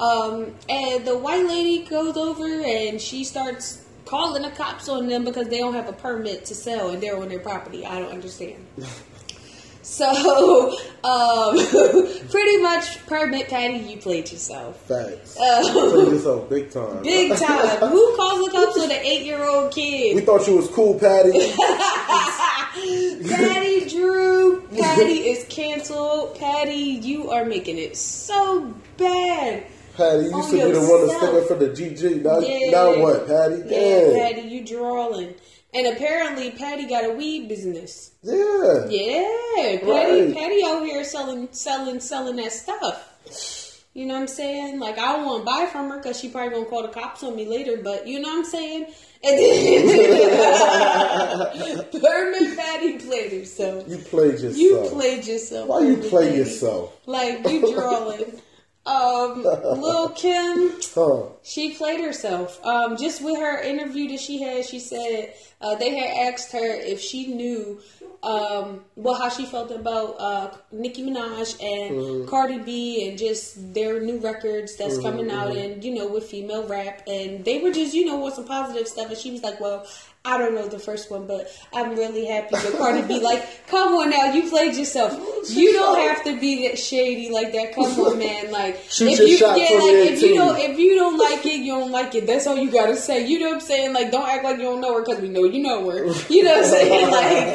Um, 0.00 0.54
and 0.68 1.04
the 1.06 1.16
white 1.18 1.46
lady 1.46 1.84
goes 1.84 2.16
over 2.16 2.44
and 2.64 3.00
she 3.00 3.24
starts 3.24 3.84
calling 4.06 4.42
the 4.42 4.50
cops 4.50 4.88
on 4.88 5.08
them 5.08 5.24
because 5.24 5.48
they 5.48 5.58
don't 5.58 5.74
have 5.74 5.88
a 5.88 5.92
permit 5.92 6.46
to 6.46 6.54
sell 6.54 6.90
and 6.90 7.02
they're 7.02 7.16
on 7.16 7.28
their 7.28 7.38
property. 7.38 7.84
I 7.86 8.00
don't 8.00 8.10
understand. 8.10 8.66
So, 9.82 10.76
um, 11.02 11.56
pretty 12.30 12.58
much, 12.58 13.04
permit 13.06 13.48
Patty, 13.48 13.78
you 13.78 13.96
played 13.96 14.30
yourself. 14.30 14.80
Facts. 14.86 15.36
Uh, 15.36 15.62
Play 15.72 16.12
yourself 16.12 16.48
big 16.48 16.70
time. 16.70 17.02
Big 17.02 17.36
time. 17.36 17.78
Who 17.88 18.16
calls 18.16 18.44
the 18.44 18.50
cops 18.52 18.78
on 18.78 18.90
an 18.90 18.98
eight 18.98 19.24
year 19.24 19.42
old 19.42 19.72
kid? 19.72 20.14
We 20.16 20.20
thought 20.20 20.46
you 20.46 20.56
was 20.58 20.68
cool, 20.68 20.98
Patty. 20.98 21.32
Patty 23.28 23.88
Drew. 23.88 24.60
Patty 24.68 25.28
is 25.30 25.44
canceled. 25.48 26.38
Patty, 26.38 27.00
you 27.02 27.30
are 27.30 27.44
making 27.44 27.78
it 27.78 27.96
so 27.96 28.72
bad. 28.96 29.64
Patty, 30.00 30.24
you 30.24 30.36
used 30.36 30.50
to 30.50 30.56
be 30.56 30.72
the 30.72 30.80
one 30.80 31.00
to 31.00 31.08
stick 31.14 31.34
up 31.34 31.46
for 31.48 31.54
the 31.56 31.68
GG. 31.68 32.22
Now, 32.22 32.38
Yeah. 32.40 32.70
now 32.70 33.00
what, 33.02 33.26
Patty? 33.26 33.56
Yeah, 33.66 34.00
Damn. 34.00 34.12
Patty, 34.34 34.48
you 34.48 34.64
drawing. 34.64 35.34
And 35.72 35.86
apparently, 35.86 36.50
Patty 36.52 36.86
got 36.86 37.04
a 37.04 37.10
weed 37.10 37.48
business. 37.48 38.10
Yeah. 38.22 38.86
Yeah, 38.88 39.28
Patty, 39.56 39.84
Right. 39.84 40.34
Patty 40.34 40.64
out 40.66 40.84
here 40.84 41.04
selling, 41.04 41.48
selling, 41.52 42.00
selling 42.00 42.36
that 42.36 42.52
stuff. 42.52 43.76
You 43.92 44.06
know 44.06 44.14
what 44.14 44.20
I'm 44.20 44.26
saying? 44.28 44.78
Like 44.78 44.98
I 44.98 45.12
don't 45.16 45.26
want 45.26 45.40
to 45.40 45.44
buy 45.44 45.66
from 45.66 45.90
her 45.90 45.96
because 45.98 46.18
she 46.20 46.28
probably 46.28 46.54
gonna 46.54 46.66
call 46.66 46.82
the 46.82 46.88
cops 46.88 47.22
on 47.24 47.34
me 47.34 47.44
later. 47.46 47.76
But 47.76 48.06
you 48.06 48.20
know 48.20 48.28
what 48.28 48.38
I'm 48.38 48.44
saying? 48.44 48.86
And 49.22 49.38
then 49.38 49.86
Permit 52.00 52.56
Patty 52.56 52.98
played 52.98 53.32
herself. 53.32 53.88
You 53.88 53.98
played 53.98 54.38
yourself. 54.38 54.56
You 54.56 54.86
played 54.90 55.26
yourself. 55.26 55.68
Why 55.68 55.80
you 55.80 55.96
play 55.96 56.36
yourself? 56.36 56.96
Like 57.06 57.46
you 57.48 57.72
drawing. 57.74 58.40
Um, 58.86 59.42
Lil 59.42 60.08
Kim, 60.16 60.72
Huh. 60.94 61.22
she 61.42 61.74
played 61.74 62.00
herself. 62.00 62.64
Um, 62.64 62.96
just 62.96 63.22
with 63.22 63.36
her 63.38 63.60
interview 63.62 64.08
that 64.08 64.20
she 64.20 64.42
had, 64.42 64.64
she 64.64 64.80
said 64.80 65.34
uh, 65.60 65.74
they 65.76 65.94
had 65.96 66.32
asked 66.32 66.52
her 66.52 66.58
if 66.64 66.98
she 67.00 67.26
knew 67.28 67.80
um, 68.22 68.84
well 68.96 69.14
how 69.14 69.28
she 69.30 69.46
felt 69.46 69.70
about 69.70 70.16
uh, 70.18 70.50
Nicki 70.72 71.02
Minaj 71.04 71.56
and 71.62 72.28
Cardi 72.28 72.58
B 72.58 73.08
and 73.08 73.18
just 73.18 73.72
their 73.74 74.00
new 74.00 74.18
records 74.18 74.76
that's 74.76 74.98
coming 74.98 75.30
out 75.30 75.56
and 75.56 75.82
you 75.82 75.94
know 75.94 76.06
with 76.06 76.24
female 76.24 76.66
rap 76.66 77.02
and 77.06 77.44
they 77.46 77.60
were 77.60 77.70
just 77.72 77.94
you 77.94 78.04
know 78.04 78.22
with 78.22 78.34
some 78.34 78.46
positive 78.46 78.86
stuff 78.88 79.08
and 79.08 79.16
she 79.18 79.30
was 79.30 79.42
like, 79.42 79.60
well. 79.60 79.86
I 80.22 80.36
don't 80.36 80.54
know 80.54 80.68
the 80.68 80.78
first 80.78 81.10
one, 81.10 81.26
but 81.26 81.50
I'm 81.72 81.92
really 81.96 82.26
happy 82.26 82.52
with 82.52 82.76
Cardi 82.76 83.00
B. 83.08 83.20
Like, 83.20 83.66
come 83.68 83.94
on 83.94 84.10
now, 84.10 84.30
you 84.34 84.50
played 84.50 84.76
yourself. 84.76 85.18
You 85.48 85.72
don't 85.72 85.98
have 85.98 86.22
to 86.24 86.38
be 86.38 86.68
that 86.68 86.78
shady 86.78 87.30
like 87.30 87.52
that. 87.52 87.74
Come 87.74 87.86
on, 87.98 88.18
man. 88.18 88.52
Like, 88.52 88.76
Shoot 88.90 89.12
if 89.12 89.20
you 89.20 89.38
yeah, 89.38 89.48
like 89.48 90.12
if 90.12 90.20
you 90.20 90.34
don't 90.34 90.58
if 90.58 90.78
you 90.78 90.96
don't 90.96 91.16
like 91.16 91.46
it, 91.46 91.60
you 91.60 91.72
don't 91.72 91.90
like 91.90 92.14
it. 92.14 92.26
That's 92.26 92.46
all 92.46 92.58
you 92.58 92.70
gotta 92.70 92.96
say. 92.96 93.26
You 93.26 93.38
know 93.38 93.46
what 93.46 93.54
I'm 93.54 93.60
saying? 93.60 93.94
Like, 93.94 94.10
don't 94.10 94.28
act 94.28 94.44
like 94.44 94.58
you 94.58 94.64
don't 94.64 94.82
know 94.82 94.92
her 94.92 95.00
because 95.00 95.22
we 95.22 95.30
know 95.30 95.44
you 95.44 95.62
know 95.62 95.88
her. 95.88 96.04
You 96.28 96.44
know 96.44 96.52
what 96.52 96.64
I'm 96.64 96.70
saying? 96.70 97.10
Like, 97.10 97.54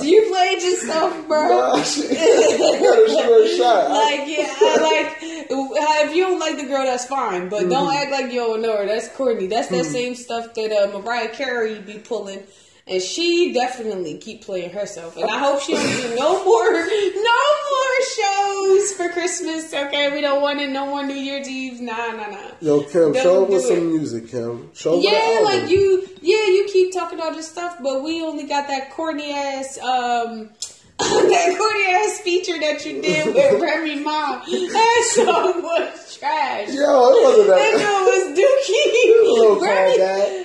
do 0.00 0.06
you 0.06 0.30
played 0.30 0.62
yourself, 0.62 1.26
bro. 1.26 1.48
Nah, 1.48 1.76
you 1.76 1.82
gotta 1.82 3.08
shoot 3.10 3.26
her 3.26 3.56
shot. 3.56 3.90
Like, 4.04 4.28
yeah, 4.28 4.54
I 4.60 4.76
like 4.80 5.33
if 5.50 6.14
you 6.14 6.22
don't 6.24 6.38
like 6.40 6.56
the 6.56 6.64
girl, 6.66 6.84
that's 6.84 7.06
fine, 7.06 7.48
but 7.48 7.68
don't 7.68 7.88
Mm-hmm. 7.88 8.02
act 8.02 8.10
like 8.10 8.32
you 8.32 8.40
don't 8.40 8.62
know 8.62 8.76
her. 8.76 8.86
That's 8.86 9.08
Courtney. 9.08 9.46
That's 9.46 9.68
that 9.68 9.84
Hmm. 9.86 9.90
same 9.92 10.14
stuff 10.14 10.54
that 10.54 10.72
uh, 10.72 10.98
Mariah 10.98 11.28
Carey 11.28 11.80
be 11.80 11.98
pulling. 11.98 12.42
And 12.86 13.00
she 13.00 13.54
definitely 13.54 14.18
keep 14.18 14.44
playing 14.44 14.68
herself, 14.68 15.16
and 15.16 15.24
I 15.24 15.38
hope 15.38 15.62
she 15.62 15.72
don't 15.72 15.96
do 15.96 16.14
no 16.14 16.44
more, 16.44 16.70
no 16.70 17.40
more 17.70 18.00
shows 18.14 18.92
for 18.92 19.08
Christmas. 19.08 19.72
Okay, 19.72 20.12
we 20.12 20.20
don't 20.20 20.42
want 20.42 20.60
it. 20.60 20.68
No 20.68 20.84
more 20.84 21.02
New 21.02 21.14
Year's 21.14 21.48
Eve. 21.48 21.80
Nah, 21.80 22.10
nah, 22.12 22.28
nah. 22.28 22.36
Yo, 22.60 22.82
Kim, 22.82 23.12
Don't 23.12 23.22
show 23.22 23.56
us 23.56 23.68
some 23.68 23.88
music, 23.88 24.28
Kim. 24.28 24.70
Show 24.74 25.00
Yeah, 25.00 25.40
like 25.44 25.70
you, 25.70 26.06
yeah, 26.20 26.44
you 26.44 26.68
keep 26.70 26.92
talking 26.92 27.20
all 27.20 27.32
this 27.32 27.48
stuff, 27.48 27.78
but 27.82 28.02
we 28.02 28.22
only 28.22 28.44
got 28.44 28.68
that 28.68 28.90
corny 28.90 29.32
ass, 29.32 29.78
um, 29.78 30.50
that 30.98 31.56
corny 31.58 31.84
ass 31.94 32.20
feature 32.20 32.58
that 32.60 32.84
you 32.86 33.00
did 33.02 33.34
with 33.34 33.60
Remy 33.62 33.96
Ma. 34.00 34.38
That 34.44 35.04
song 35.12 35.62
was 35.62 36.16
trash. 36.16 36.68
Yo, 36.72 37.10
it 37.10 37.22
wasn't 37.24 37.48
That 37.48 37.56
that. 37.56 37.78
girl 37.78 38.04
was 38.04 38.24
dookie. 38.38 39.60
Remy, 39.62 40.02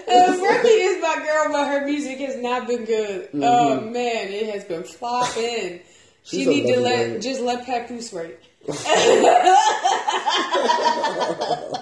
uh, 0.08 0.12
Remy 0.44 0.70
is 0.70 1.02
my 1.02 1.16
girl, 1.26 1.46
but 1.52 1.68
her 1.68 1.82
music 1.86 2.20
has 2.20 2.36
not 2.38 2.68
been 2.68 2.86
good. 2.86 3.28
Mm-hmm. 3.28 3.44
Oh 3.44 3.80
man, 3.82 4.28
it 4.30 4.48
has 4.54 4.64
been 4.66 4.84
flopping. 4.84 5.82
She 6.24 6.46
need 6.46 6.68
to 6.74 6.80
let 6.80 7.22
just 7.22 7.42
let 7.42 7.66
Papoose 7.66 8.14
write. 8.14 8.40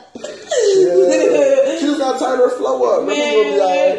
Yeah. 0.78 1.57
She 1.98 2.04
just 2.04 2.20
gotta 2.20 2.38
tighten 2.38 2.58
flow 2.58 3.00
up. 3.02 3.08
Man, 3.08 3.16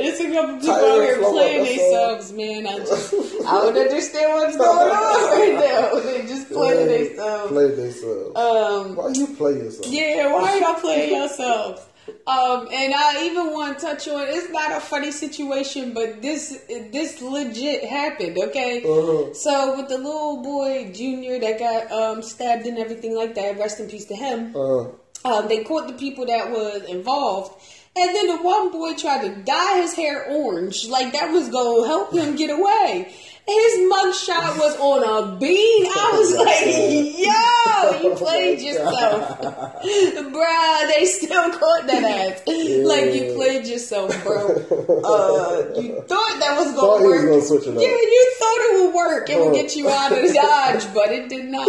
it's 0.01 0.21
a 0.21 0.31
couple 0.33 0.57
people 0.57 0.75
out 0.75 1.03
here 1.03 1.19
playing 1.19 1.65
these 1.65 1.91
songs, 1.93 2.33
man. 2.33 2.67
I 2.67 2.79
just, 2.79 3.15
I 3.47 3.53
don't 3.61 3.77
understand 3.77 4.33
what's 4.35 4.57
going 4.57 4.91
on 4.91 5.39
right 5.39 5.55
now. 5.55 6.01
They 6.09 6.27
just 6.27 6.49
playing 6.49 6.89
these 6.89 7.17
songs. 7.17 7.49
Play 7.51 7.75
themselves. 7.75 8.37
Um, 8.37 8.97
Why 8.97 9.05
are 9.05 9.11
you 9.11 9.27
play 9.37 9.53
yourself? 9.55 9.87
yeah, 9.93 10.33
why 10.33 10.43
are 10.53 10.59
y'all 10.59 10.75
playing 10.81 11.15
yourselves? 11.17 11.83
Um, 12.27 12.69
and 12.73 12.95
I 12.95 13.27
even 13.27 13.53
want 13.53 13.79
to 13.79 13.85
touch 13.85 14.09
on 14.09 14.27
it's 14.29 14.49
not 14.51 14.73
a 14.77 14.81
funny 14.81 15.11
situation, 15.13 15.93
but 15.93 16.23
this 16.23 16.59
this 16.91 17.21
legit 17.21 17.85
happened. 17.85 18.39
Okay, 18.39 18.83
Uh-huh. 18.83 19.35
so 19.35 19.77
with 19.77 19.89
the 19.89 19.99
little 19.99 20.43
boy 20.43 20.91
Junior 20.95 21.39
that 21.41 21.59
got 21.59 21.93
um, 21.93 22.23
stabbed 22.23 22.65
and 22.67 22.79
everything 22.79 23.15
like 23.15 23.35
that. 23.35 23.59
Rest 23.59 23.81
in 23.81 23.89
peace 23.91 24.07
to 24.07 24.15
him 24.17 24.55
Uh, 24.57 24.85
um, 25.25 25.49
they 25.49 25.65
caught 25.65 25.87
the 25.89 25.95
people 25.95 26.25
that 26.27 26.51
was 26.51 26.83
involved. 26.85 27.61
And 28.01 28.15
then 28.15 28.27
the 28.29 28.43
one 28.43 28.71
boy 28.71 28.95
tried 28.95 29.23
to 29.23 29.35
dye 29.43 29.81
his 29.83 29.95
hair 29.95 30.25
orange, 30.31 30.87
like 30.89 31.13
that 31.13 31.33
was 31.33 31.49
gonna 31.49 31.87
help 31.87 32.13
him 32.13 32.37
get 32.37 32.51
away. 32.51 33.13
His 33.49 33.79
mugshot 33.91 34.59
was 34.59 34.77
on 34.79 35.03
a 35.03 35.37
bean. 35.39 35.87
I 35.87 36.13
was 36.19 36.37
like, 37.97 38.03
yo, 38.03 38.11
you 38.11 38.15
played 38.15 38.61
yourself. 38.61 39.41
Bruh, 39.41 40.89
they 40.95 41.07
still 41.07 41.51
caught 41.53 41.87
that 41.87 42.05
ass. 42.05 42.43
Like, 42.47 43.15
you 43.15 43.33
played 43.35 43.67
yourself, 43.67 44.11
bro. 44.23 44.49
Uh, 45.09 45.81
you 45.81 46.03
thought 46.07 46.37
that 46.41 46.57
was 46.59 46.73
gonna 46.75 46.99
he 47.01 47.07
was 47.07 47.23
work. 47.23 47.31
gonna 47.31 47.43
switch 47.43 47.67
it 47.67 47.77
up. 47.77 47.81
Yeah, 47.83 47.89
you 47.89 48.35
thought 48.39 48.59
it 48.61 48.81
would 48.85 48.95
work. 48.95 49.31
It 49.31 49.41
would 49.41 49.55
get 49.55 49.75
you 49.77 49.89
out 49.89 50.13
of 50.13 50.35
Dodge, 50.35 50.95
but 50.95 51.11
it 51.13 51.29
did 51.31 51.47
not. 51.47 51.69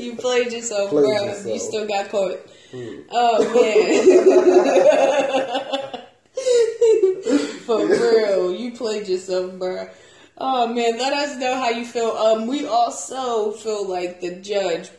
you 0.00 0.16
played 0.16 0.52
yourself, 0.52 0.90
Played 0.90 1.04
bro. 1.04 1.24
yourself. 1.26 1.46
You 1.54 1.58
still 1.60 1.86
got 1.86 2.08
caught. 2.10 2.38
Oh 3.10 3.38
man. 3.54 4.00
For 7.64 7.86
real, 7.86 8.52
you 8.54 8.72
played 8.72 9.08
yourself, 9.08 9.58
bro. 9.58 9.88
Oh 10.36 10.66
man, 10.66 10.98
let 10.98 11.12
us 11.12 11.36
know 11.38 11.54
how 11.54 11.70
you 11.70 11.84
feel. 11.86 12.10
Um, 12.10 12.46
we 12.46 12.66
also 12.66 13.52
feel 13.52 13.86
like 13.86 14.20
the 14.20 14.34
judge 14.36 14.90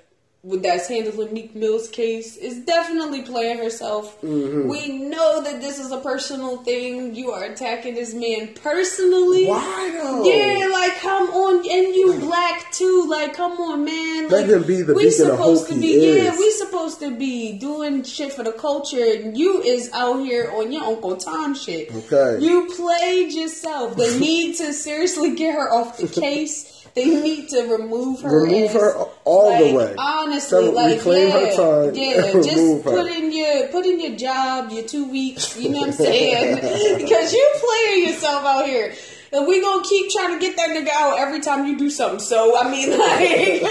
with 0.45 0.61
that's 0.61 0.87
handling 0.87 1.33
Meek 1.33 1.55
Mill's 1.55 1.89
case 1.89 2.37
is 2.37 2.63
definitely 2.65 3.23
playing 3.23 3.57
herself. 3.57 4.21
Mm-hmm. 4.21 4.69
We 4.69 4.99
know 5.09 5.41
that 5.41 5.59
this 5.59 5.79
is 5.79 5.91
a 5.91 5.97
personal 5.97 6.57
thing. 6.57 7.15
You 7.15 7.31
are 7.31 7.43
attacking 7.45 7.95
this 7.95 8.13
man 8.13 8.53
personally. 8.53 9.47
why 9.47 9.91
though? 9.91 10.23
Yeah, 10.23 10.67
like 10.67 10.99
come 10.99 11.29
on, 11.29 11.57
and 11.57 11.95
you 11.95 12.19
black 12.19 12.71
too. 12.71 13.07
Like 13.09 13.33
come 13.33 13.53
on, 13.53 13.85
man. 13.85 14.29
Let 14.29 14.41
Like, 14.41 14.45
him 14.45 14.63
be 14.67 14.83
the 14.83 14.93
we 14.93 15.09
supposed 15.09 15.67
to 15.67 15.73
be. 15.73 16.15
Yeah, 16.15 16.37
we 16.37 16.51
supposed 16.51 16.99
to 16.99 17.15
be 17.15 17.57
doing 17.57 18.03
shit 18.03 18.31
for 18.31 18.43
the 18.43 18.51
culture. 18.51 19.03
And 19.03 19.35
you 19.35 19.63
is 19.63 19.89
out 19.93 20.19
here 20.19 20.51
on 20.53 20.71
your 20.71 20.83
Uncle 20.83 21.17
Tom 21.17 21.55
shit. 21.55 21.91
Okay. 21.91 22.43
You 22.43 22.67
played 22.75 23.33
yourself. 23.33 23.97
The 23.97 24.15
need 24.19 24.57
to 24.57 24.73
seriously 24.73 25.35
get 25.35 25.55
her 25.55 25.73
off 25.73 25.97
the 25.97 26.07
case. 26.07 26.74
They 26.95 27.05
need 27.07 27.49
to 27.49 27.63
remove 27.63 28.21
her. 28.21 28.43
Remove 28.43 28.69
as- 28.69 28.73
her 28.73 28.93
all 29.25 29.57
the 29.57 29.73
way. 29.73 29.95
Honestly, 29.97 30.63
Tell- 30.63 30.71
like 30.71 30.97
reclaim 30.97 31.27
yeah, 31.27 31.39
her 31.39 31.55
time 31.55 31.95
yeah. 31.95 32.21
Just 32.31 32.55
remove 32.55 32.83
her. 32.85 32.91
put 32.91 33.11
in 33.11 33.33
your 33.33 33.67
put 33.67 33.85
in 33.85 33.99
your 33.99 34.15
job, 34.15 34.71
your 34.71 34.85
two 34.85 35.03
weeks. 35.11 35.59
You 35.59 35.69
know 35.69 35.79
what 35.79 35.87
I'm 35.89 35.93
saying? 35.93 36.55
because 36.97 37.33
you're 37.33 37.59
playing 37.59 38.07
yourself 38.07 38.45
out 38.45 38.65
here. 38.65 38.93
And 39.33 39.47
we 39.47 39.61
gonna 39.61 39.83
keep 39.83 40.11
trying 40.11 40.33
to 40.33 40.39
get 40.39 40.55
that 40.57 40.69
nigga 40.69 40.89
out 40.93 41.17
every 41.19 41.39
time 41.41 41.65
you 41.65 41.77
do 41.77 41.89
something. 41.89 42.19
So 42.19 42.57
I 42.57 42.69
mean, 42.69 42.89
like, 42.99 43.61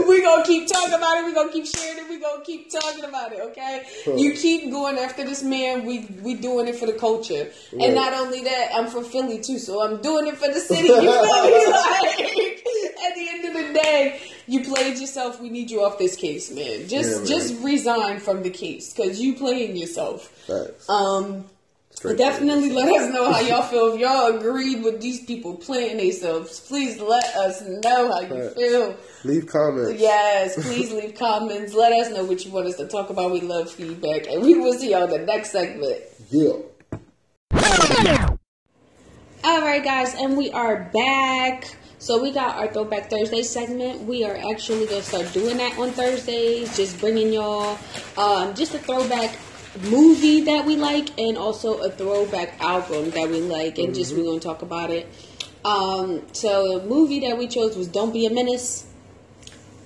we 0.08 0.22
gonna 0.22 0.44
keep 0.44 0.68
talking 0.68 0.94
about 0.94 1.18
it. 1.18 1.24
We 1.24 1.34
gonna 1.34 1.52
keep 1.52 1.66
sharing 1.66 1.98
it. 2.04 2.08
We 2.08 2.18
gonna 2.20 2.44
keep 2.44 2.70
talking 2.70 3.04
about 3.04 3.32
it. 3.32 3.40
Okay, 3.40 3.82
you 4.16 4.32
keep 4.32 4.70
going 4.70 4.98
after 4.98 5.24
this 5.24 5.42
man. 5.42 5.84
We 5.86 6.06
we 6.22 6.34
doing 6.34 6.68
it 6.68 6.76
for 6.76 6.86
the 6.86 6.92
culture, 6.92 7.50
Right. 7.72 7.82
and 7.86 7.94
not 7.94 8.12
only 8.14 8.42
that, 8.44 8.70
I'm 8.74 8.88
from 8.88 9.04
Philly 9.04 9.40
too, 9.40 9.58
so 9.58 9.82
I'm 9.82 10.00
doing 10.02 10.26
it 10.26 10.36
for 10.36 10.48
the 10.48 10.60
city. 10.60 10.88
You 10.88 11.00
feel 11.00 11.12
me? 11.12 11.66
Like, 11.86 13.08
at 13.08 13.14
the 13.14 13.28
end 13.28 13.44
of 13.44 13.52
the 13.54 13.72
day, 13.80 14.20
you 14.46 14.64
played 14.64 14.98
yourself. 14.98 15.40
We 15.40 15.48
need 15.50 15.70
you 15.70 15.82
off 15.84 15.98
this 15.98 16.16
case, 16.16 16.50
man. 16.50 16.88
Just 16.88 17.10
Yeah, 17.10 17.16
man. 17.18 17.26
just 17.26 17.62
resign 17.62 18.20
from 18.20 18.42
the 18.42 18.50
case 18.50 18.92
because 18.92 19.20
you 19.20 19.34
playing 19.34 19.76
yourself. 19.76 20.28
Facts. 20.46 20.88
Um, 20.88 21.44
Straight 21.96 22.18
definitely 22.18 22.72
let 22.72 22.88
us 22.88 23.10
know 23.10 23.32
how 23.32 23.40
y'all 23.40 23.62
feel. 23.62 23.94
If 23.94 24.00
y'all 24.00 24.36
agreed 24.36 24.84
with 24.84 25.00
these 25.00 25.24
people 25.24 25.54
playing 25.56 25.96
themselves, 25.96 26.60
please 26.60 27.00
let 27.00 27.24
us 27.36 27.62
know 27.62 28.12
how 28.12 28.20
you 28.20 28.50
feel. 28.50 28.96
Leave 29.24 29.46
comments. 29.46 29.98
Yes, 29.98 30.62
please 30.62 30.92
leave 30.92 31.14
comments. 31.18 31.72
Let 31.72 31.92
us 31.92 32.12
know 32.12 32.24
what 32.24 32.44
you 32.44 32.50
want 32.50 32.66
us 32.66 32.76
to 32.76 32.86
talk 32.86 33.08
about. 33.08 33.30
We 33.30 33.40
love 33.40 33.70
feedback, 33.70 34.26
and 34.26 34.42
we 34.42 34.58
will 34.58 34.74
see 34.74 34.90
y'all 34.90 35.04
in 35.04 35.10
the 35.10 35.18
next 35.20 35.52
segment. 35.52 36.02
Yeah. 36.28 36.52
All 39.42 39.62
right, 39.62 39.82
guys, 39.82 40.14
and 40.16 40.36
we 40.36 40.50
are 40.50 40.90
back. 40.92 41.76
So 41.98 42.22
we 42.22 42.30
got 42.30 42.56
our 42.56 42.70
Throwback 42.70 43.08
Thursday 43.08 43.42
segment. 43.42 44.02
We 44.02 44.22
are 44.22 44.36
actually 44.52 44.84
gonna 44.84 45.00
start 45.00 45.32
doing 45.32 45.56
that 45.56 45.78
on 45.78 45.92
Thursdays, 45.92 46.76
just 46.76 47.00
bringing 47.00 47.32
y'all 47.32 47.78
um, 48.18 48.54
just 48.54 48.74
a 48.74 48.78
throwback 48.78 49.38
movie 49.78 50.42
that 50.42 50.64
we 50.64 50.76
like, 50.76 51.18
and 51.18 51.36
also 51.36 51.78
a 51.78 51.90
throwback 51.90 52.60
album 52.60 53.10
that 53.10 53.28
we 53.28 53.40
like, 53.40 53.78
and 53.78 53.94
just 53.94 54.14
we're 54.14 54.24
gonna 54.24 54.40
talk 54.40 54.62
about 54.62 54.90
it. 54.90 55.08
Um, 55.64 56.22
so 56.32 56.78
the 56.78 56.86
movie 56.86 57.20
that 57.20 57.38
we 57.38 57.48
chose 57.48 57.76
was 57.76 57.88
"Don't 57.88 58.12
Be 58.12 58.26
a 58.26 58.30
Menace." 58.30 58.86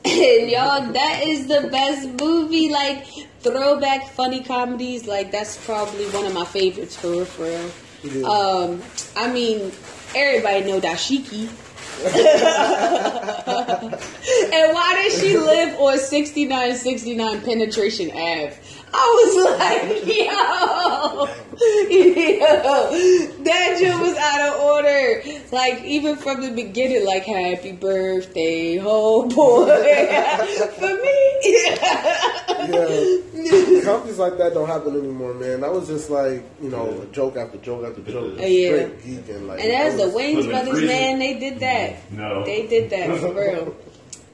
And 0.04 0.50
y'all, 0.50 0.92
that 0.92 1.22
is 1.24 1.46
the 1.46 1.68
best 1.70 2.08
movie. 2.22 2.70
Like 2.70 3.06
throwback 3.40 4.08
funny 4.08 4.42
comedies. 4.42 5.06
Like 5.06 5.30
that's 5.30 5.62
probably 5.64 6.06
one 6.10 6.26
of 6.26 6.34
my 6.34 6.44
favorites 6.44 6.96
for 6.96 7.10
real. 7.10 7.24
For 7.24 7.44
real. 7.44 7.70
Yeah. 8.02 8.26
Um, 8.26 8.82
I 9.16 9.32
mean, 9.32 9.72
everybody 10.14 10.64
know 10.64 10.80
Dashiki. 10.80 11.48
and 12.00 12.14
why 14.74 15.02
did 15.02 15.12
she 15.20 15.36
live 15.36 15.78
on 15.78 15.98
6969 15.98 17.42
Penetration 17.42 18.10
Ave? 18.10 18.56
I 18.92 19.04
was 19.16 19.34
like, 19.58 19.82
yo, 20.06 21.28
yo, 21.90 23.44
that 23.44 23.78
joke 23.80 24.00
was 24.02 24.16
out 24.16 24.40
of 24.48 24.60
order. 24.60 25.22
Like, 25.52 25.84
even 25.84 26.16
from 26.16 26.40
the 26.42 26.50
beginning, 26.50 27.04
like, 27.04 27.24
happy 27.24 27.72
birthday, 27.72 28.78
oh 28.82 29.28
boy. 29.28 29.66
For 30.78 30.94
me, 30.94 31.40
Yeah. 32.70 33.82
Companies 33.84 34.18
like 34.18 34.36
that 34.38 34.52
don't 34.54 34.66
happen 34.68 34.96
anymore, 34.96 35.34
man. 35.34 35.60
That 35.62 35.72
was 35.72 35.88
just 35.88 36.10
like, 36.10 36.42
you 36.62 36.68
know, 36.70 37.00
a 37.02 37.06
joke 37.06 37.36
after 37.36 37.58
joke 37.58 37.84
after 37.86 38.02
joke. 38.10 38.38
Uh, 38.38 38.42
yeah. 38.44 38.68
Straight 38.86 39.00
geeking. 39.02 39.46
Like, 39.46 39.60
And 39.60 39.70
that's 39.72 39.96
that 39.96 40.10
the 40.12 40.18
Wayans 40.18 40.48
Brothers, 40.48 40.70
freezing? 40.70 40.86
man. 40.88 41.18
They 41.18 41.34
did 41.38 41.60
that. 41.60 42.12
No. 42.12 42.44
They 42.44 42.66
did 42.66 42.90
that 42.90 43.18
for 43.18 43.32
real. 43.32 43.74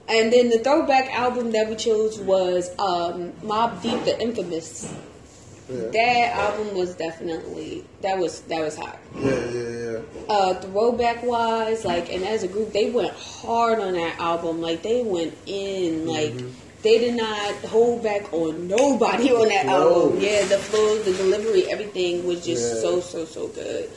And 0.09 0.33
then 0.33 0.51
the 0.51 0.59
throwback 0.61 1.13
album 1.13 1.53
that 1.53 1.69
we 1.69 1.75
chose 1.77 2.19
was 2.21 2.71
um, 2.79 3.33
Mobb 3.43 3.83
Deep, 3.83 4.05
the 4.05 4.21
Infamous. 4.21 4.93
Yeah. 5.69 5.89
That 5.93 6.33
album 6.37 6.77
was 6.77 6.95
definitely 6.95 7.85
that 8.03 8.17
was 8.19 8.41
that 8.43 8.61
was 8.61 8.77
hot. 8.77 9.01
Yeah, 9.17 9.31
yeah, 9.51 9.69
yeah. 9.69 9.99
Uh, 10.29 10.55
throwback 10.61 11.25
wise, 11.25 11.85
like, 11.85 12.13
and 12.13 12.23
as 12.25 12.45
a 12.45 12.49
group, 12.49 12.73
they 12.73 12.91
went 12.91 13.13
hard 13.15 13.81
on 13.81 13.95
that 13.95 14.17
album. 14.21 14.61
Like, 14.61 14.83
they 14.83 15.03
went 15.03 15.37
in. 15.47 16.07
Like, 16.07 16.31
Mm-hmm. 16.35 16.51
they 16.83 16.99
did 16.99 17.15
not 17.17 17.53
hold 17.65 18.05
back 18.05 18.33
on 18.33 18.69
nobody 18.69 19.33
on 19.33 19.49
that 19.49 19.65
flow. 19.65 20.05
album. 20.05 20.21
Yeah, 20.21 20.45
the 20.45 20.59
flow, 20.59 20.99
the 21.03 21.13
delivery, 21.15 21.65
everything 21.69 22.25
was 22.25 22.45
just 22.47 22.77
Yeah. 22.77 22.81
so 22.83 23.01
so 23.01 23.25
so 23.25 23.49
good. 23.49 23.91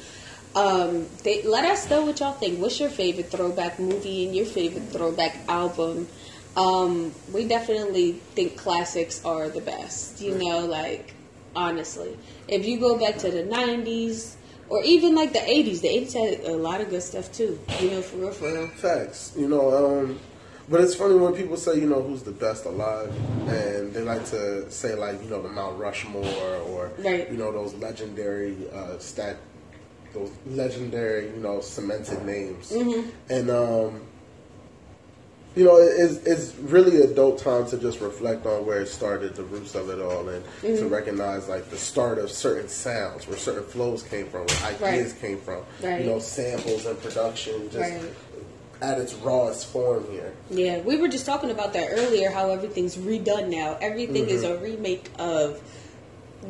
Um, 0.55 1.07
they 1.23 1.43
let 1.43 1.65
us 1.65 1.89
know 1.89 2.05
what 2.05 2.19
y'all 2.19 2.33
think. 2.33 2.59
What's 2.59 2.79
your 2.79 2.89
favorite 2.89 3.29
throwback 3.31 3.79
movie 3.79 4.25
and 4.25 4.35
your 4.35 4.45
favorite 4.45 4.89
throwback 4.91 5.37
album? 5.47 6.07
Um, 6.57 7.13
we 7.31 7.47
definitely 7.47 8.13
think 8.33 8.57
classics 8.57 9.23
are 9.23 9.49
the 9.49 9.61
best. 9.61 10.19
You 10.21 10.35
know, 10.35 10.65
like 10.65 11.13
honestly, 11.55 12.17
if 12.47 12.65
you 12.65 12.79
go 12.79 12.97
back 12.97 13.17
to 13.19 13.29
the 13.31 13.43
'90s 13.43 14.35
or 14.69 14.83
even 14.83 15.13
like 15.15 15.33
the 15.33 15.39
'80s, 15.39 15.81
the 15.81 15.87
'80s 15.87 16.13
had 16.13 16.45
a 16.51 16.57
lot 16.57 16.81
of 16.81 16.89
good 16.89 17.03
stuff 17.03 17.31
too. 17.31 17.59
You 17.79 17.91
know, 17.91 18.01
for 18.01 18.17
real, 18.17 18.31
for 18.31 18.51
real. 18.51 18.67
Facts. 18.67 19.33
You 19.37 19.47
know, 19.47 19.99
um, 20.01 20.19
but 20.67 20.81
it's 20.81 20.95
funny 20.95 21.15
when 21.15 21.33
people 21.33 21.57
say, 21.57 21.75
you 21.79 21.87
know, 21.87 22.01
who's 22.01 22.23
the 22.23 22.31
best 22.31 22.65
alive, 22.65 23.11
and 23.47 23.93
they 23.93 24.01
like 24.01 24.25
to 24.25 24.69
say 24.71 24.95
like, 24.95 25.23
you 25.23 25.29
know, 25.29 25.41
the 25.41 25.49
Mount 25.49 25.79
Rushmore 25.79 26.55
or 26.69 26.91
Right. 26.97 27.29
you 27.31 27.37
know 27.37 27.51
those 27.51 27.73
legendary 27.75 28.55
uh, 28.73 28.97
stat, 28.97 29.37
those 30.13 30.31
legendary, 30.47 31.27
you 31.29 31.37
know, 31.37 31.61
cemented 31.61 32.25
names, 32.25 32.71
Mm-hmm. 32.71 33.09
and 33.29 33.49
um, 33.49 34.01
you 35.55 35.65
know, 35.65 35.77
it's 35.77 36.17
it's 36.25 36.55
really 36.57 37.01
a 37.01 37.07
dope 37.13 37.39
time 37.41 37.65
to 37.67 37.77
just 37.77 37.99
reflect 38.01 38.45
on 38.45 38.65
where 38.65 38.81
it 38.81 38.87
started, 38.87 39.35
the 39.35 39.43
roots 39.43 39.75
of 39.75 39.89
it 39.89 39.99
all, 39.99 40.29
and 40.29 40.43
to 40.61 40.67
Mm-hmm. 40.67 40.87
recognize 40.89 41.49
like 41.49 41.69
the 41.69 41.77
start 41.77 42.17
of 42.17 42.29
certain 42.31 42.69
sounds, 42.69 43.27
where 43.27 43.37
certain 43.37 43.63
flows 43.63 44.03
came 44.03 44.27
from, 44.27 44.45
where 44.45 44.73
ideas 44.73 45.11
Right. 45.13 45.21
came 45.21 45.37
from, 45.39 45.63
Right. 45.83 46.01
you 46.01 46.05
know, 46.07 46.19
samples 46.19 46.85
and 46.85 47.01
production, 47.01 47.69
just 47.71 47.77
Right. 47.77 48.01
at 48.81 48.99
its 48.99 49.13
rawest 49.15 49.65
form 49.67 50.05
here. 50.11 50.33
Yeah, 50.49 50.79
we 50.81 50.97
were 50.97 51.07
just 51.09 51.25
talking 51.25 51.51
about 51.51 51.73
that 51.73 51.89
earlier. 51.91 52.29
How 52.29 52.51
everything's 52.51 52.95
redone 52.95 53.49
now. 53.49 53.77
Everything 53.81 54.29
is 54.29 54.43
a 54.43 54.57
remake 54.59 55.09
of 55.19 55.61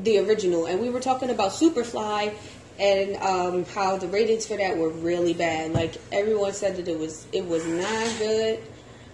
the 0.04 0.19
original, 0.19 0.65
and 0.67 0.80
we 0.80 0.89
were 0.89 1.00
talking 1.00 1.32
about 1.32 1.52
Superfly 1.52 2.34
and 2.79 3.15
um, 3.17 3.65
how 3.65 3.97
the 3.97 4.07
ratings 4.07 4.45
for 4.47 4.57
that 4.57 4.77
were 4.77 4.89
really 4.89 5.33
bad. 5.33 5.73
Like 5.73 5.95
everyone 6.11 6.53
said 6.53 6.75
that 6.77 6.87
it 6.87 6.97
was 6.97 7.27
it 7.33 7.45
was 7.45 7.65
not 7.65 8.19
good. 8.19 8.59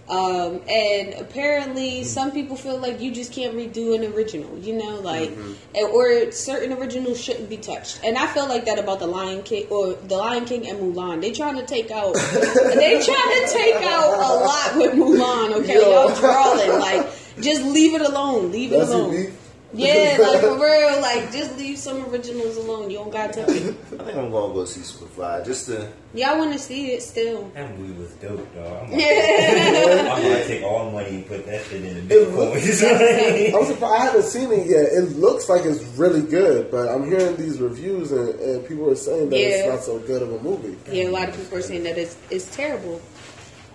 Um, 0.08 0.60
and 0.68 1.14
apparently, 1.14 2.04
some 2.04 2.30
people 2.30 2.54
feel 2.54 2.78
like 2.78 3.00
you 3.00 3.10
just 3.10 3.32
can't 3.32 3.56
redo 3.56 3.92
an 3.96 4.04
original, 4.14 4.56
you 4.58 4.74
know, 4.74 5.00
like, 5.00 5.30
and, 5.30 5.88
or 5.88 6.30
certain 6.30 6.72
originals 6.78 7.20
shouldn't 7.20 7.48
be 7.48 7.56
touched. 7.56 7.98
And 8.04 8.16
I 8.16 8.28
feel 8.28 8.48
like 8.48 8.66
that 8.66 8.78
about 8.78 9.00
the 9.00 9.08
Lion 9.08 9.42
King 9.42 9.66
or 9.68 9.94
the 9.94 10.16
Lion 10.16 10.44
King 10.44 10.68
and 10.68 10.78
Mulan. 10.78 11.20
They 11.20 11.32
trying 11.32 11.56
to 11.56 11.66
take 11.66 11.90
out, 11.90 12.14
they 12.74 13.02
trying 13.04 13.46
to 13.46 13.48
take 13.48 13.82
out 13.82 14.14
a 14.14 14.44
lot 14.44 14.76
with 14.76 14.92
Mulan. 14.94 15.52
Okay, 15.62 15.74
Yo. 15.74 15.90
y'all 16.06 16.14
drawing 16.14 16.78
like, 16.78 17.04
just 17.40 17.64
leave 17.64 17.94
it 17.94 18.02
alone, 18.02 18.52
leave 18.52 18.70
it 18.70 18.78
That's 18.78 18.90
your 18.92 19.00
alone. 19.00 19.10
beef? 19.10 19.45
Yeah, 19.76 20.16
like 20.20 20.40
for 20.40 20.54
real, 20.54 21.00
like 21.02 21.30
just 21.32 21.56
leave 21.58 21.76
some 21.78 22.06
originals 22.06 22.56
alone. 22.56 22.90
You 22.90 22.98
don't 22.98 23.10
got 23.12 23.32
to. 23.34 23.42
I 23.42 23.46
think 23.46 23.76
I'm 24.16 24.30
gonna 24.30 24.54
go 24.54 24.64
see 24.64 24.80
Superfly 24.80 25.44
just 25.44 25.66
to. 25.66 25.92
Y'all 26.14 26.38
want 26.38 26.52
to 26.54 26.58
see 26.58 26.92
it 26.92 27.02
still? 27.02 27.50
That 27.54 27.76
movie 27.78 27.92
was 28.00 28.10
dope, 28.14 28.54
dog. 28.54 28.84
I'm, 28.84 28.90
like, 28.92 29.00
I'm 29.00 30.22
gonna 30.22 30.44
take 30.46 30.62
all 30.62 30.86
the 30.86 30.92
money 30.92 31.16
and 31.16 31.26
put 31.26 31.44
that 31.46 31.64
shit 31.66 31.84
in 31.84 32.08
the 32.08 32.22
It 32.22 32.28
Bitcoin. 32.28 33.54
I'm 33.60 33.66
surprised. 33.66 34.00
I 34.00 34.04
haven't 34.04 34.22
seen 34.24 34.50
it 34.52 34.66
yet. 34.66 34.86
It 34.92 35.16
looks 35.18 35.48
like 35.50 35.64
it's 35.66 35.82
really 35.98 36.22
good, 36.22 36.70
but 36.70 36.88
I'm 36.88 37.06
hearing 37.10 37.36
these 37.36 37.60
reviews 37.60 38.12
and, 38.12 38.30
and 38.40 38.66
people 38.66 38.88
are 38.90 38.94
saying 38.96 39.28
that 39.30 39.38
Yeah. 39.38 39.46
it's 39.48 39.68
not 39.68 39.82
so 39.82 39.98
good 39.98 40.22
of 40.22 40.32
a 40.32 40.40
movie. 40.40 40.76
Yeah, 40.90 41.08
a 41.08 41.10
lot 41.10 41.28
of 41.28 41.36
people 41.36 41.58
are 41.58 41.62
saying 41.62 41.82
that 41.82 41.98
it's 41.98 42.16
it's 42.30 42.54
terrible. 42.56 43.00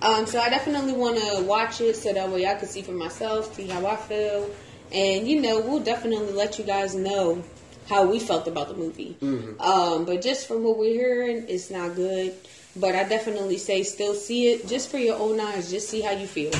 Um, 0.01 0.25
so 0.25 0.39
I 0.39 0.49
definitely 0.49 0.93
want 0.93 1.17
to 1.19 1.43
watch 1.43 1.79
it 1.79 1.95
so 1.95 2.11
that 2.11 2.27
way 2.29 2.47
I 2.47 2.55
can 2.55 2.67
see 2.67 2.81
for 2.81 2.91
myself, 2.91 3.53
see 3.53 3.67
how 3.67 3.85
I 3.85 3.95
feel, 3.97 4.49
and 4.93 5.27
you 5.27 5.41
know 5.41 5.59
we'll 5.59 5.79
definitely 5.79 6.33
let 6.33 6.59
you 6.59 6.65
guys 6.65 6.95
know 6.95 7.43
how 7.89 8.05
we 8.05 8.19
felt 8.19 8.47
about 8.47 8.69
the 8.69 8.75
movie. 8.75 9.17
Um, 9.59 10.05
but 10.05 10.21
just 10.21 10.47
from 10.47 10.63
what 10.63 10.77
we're 10.77 10.93
hearing, 10.93 11.45
it's 11.49 11.69
not 11.69 11.95
good. 11.95 12.35
But 12.75 12.95
I 12.95 13.03
definitely 13.03 13.57
say 13.57 13.83
still 13.83 14.13
see 14.13 14.53
it 14.53 14.67
just 14.67 14.89
for 14.89 14.97
your 14.97 15.17
own 15.17 15.39
eyes, 15.41 15.69
just 15.69 15.89
see 15.89 16.01
how 16.01 16.11
you 16.11 16.25
feel. 16.27 16.51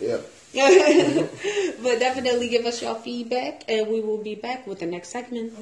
Yeah. 0.00 0.20
but 1.82 1.98
definitely 1.98 2.48
give 2.48 2.64
us 2.66 2.80
your 2.80 2.94
feedback, 2.94 3.64
and 3.68 3.88
we 3.88 4.00
will 4.00 4.22
be 4.22 4.34
back 4.36 4.66
with 4.66 4.78
the 4.78 4.86
next 4.86 5.08
segment. 5.08 5.52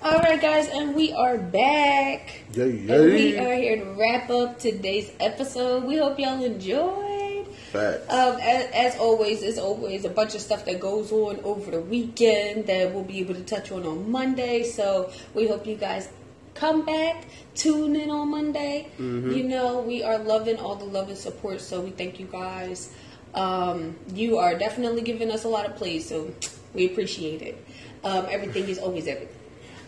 All 0.00 0.18
right, 0.20 0.40
guys, 0.40 0.68
and 0.68 0.94
we 0.94 1.12
are 1.12 1.36
back. 1.38 2.42
Yay, 2.54 2.86
And 2.88 3.12
we 3.12 3.36
are 3.36 3.54
here 3.56 3.76
to 3.78 3.84
wrap 3.98 4.30
up 4.30 4.60
today's 4.60 5.10
episode. 5.18 5.84
We 5.84 5.96
hope 5.96 6.20
y'all 6.20 6.42
enjoyed. 6.44 7.48
Facts. 7.72 8.08
Um, 8.08 8.36
as, 8.40 8.70
as 8.72 8.96
always, 9.00 9.40
there's 9.40 9.58
always 9.58 10.04
a 10.04 10.08
bunch 10.08 10.36
of 10.36 10.40
stuff 10.40 10.64
that 10.66 10.78
goes 10.78 11.10
on 11.10 11.40
over 11.42 11.72
the 11.72 11.80
weekend 11.80 12.68
that 12.68 12.94
we'll 12.94 13.02
be 13.02 13.18
able 13.18 13.34
to 13.34 13.42
touch 13.42 13.72
on 13.72 13.84
on 13.84 14.08
Monday. 14.08 14.62
So 14.62 15.10
we 15.34 15.48
hope 15.48 15.66
you 15.66 15.74
guys 15.74 16.08
come 16.54 16.86
back, 16.86 17.24
tune 17.56 17.96
in 17.96 18.08
on 18.08 18.30
Monday. 18.30 18.92
You 19.34 19.42
know, 19.42 19.80
we 19.80 20.04
are 20.04 20.18
loving 20.18 20.58
all 20.58 20.76
the 20.76 20.84
love 20.84 21.08
and 21.08 21.18
support, 21.18 21.60
so 21.60 21.80
we 21.80 21.90
thank 21.90 22.20
you 22.20 22.26
guys. 22.26 22.94
Um, 23.34 23.96
you 24.14 24.38
are 24.38 24.56
definitely 24.56 25.02
giving 25.02 25.32
us 25.32 25.42
a 25.42 25.48
lot 25.48 25.66
of 25.66 25.74
plays, 25.74 26.08
so 26.08 26.32
we 26.72 26.86
appreciate 26.86 27.42
it. 27.42 27.64
Um, 28.04 28.26
everything 28.30 28.68
is 28.68 28.78
always 28.78 29.08
everything. 29.08 29.34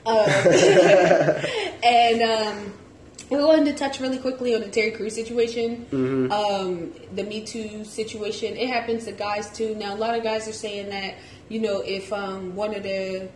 Um, 0.07 0.17
and 1.85 2.23
um, 2.23 2.73
we 3.31 3.37
wanted 3.45 3.67
to 3.67 3.75
touch 3.75 4.01
really 4.01 4.19
quickly 4.19 4.55
on 4.55 4.61
the 4.61 4.69
Terry 4.69 4.91
Crews 4.91 5.15
situation, 5.15 5.87
um, 6.33 6.93
the 7.15 7.23
Me 7.23 7.45
Too 7.45 7.85
situation. 7.85 8.57
It 8.57 8.69
happens 8.69 9.05
to 9.05 9.13
guys 9.13 9.51
too. 9.51 9.75
Now, 9.77 9.95
a 9.95 9.99
lot 9.99 10.17
of 10.17 10.23
guys 10.23 10.49
are 10.49 10.53
saying 10.53 10.91
that 10.91 11.15
you 11.49 11.61
know 11.61 11.81
if 11.81 12.13
um, 12.13 12.57
one 12.57 12.75
of 12.75 12.83
the 12.83 13.29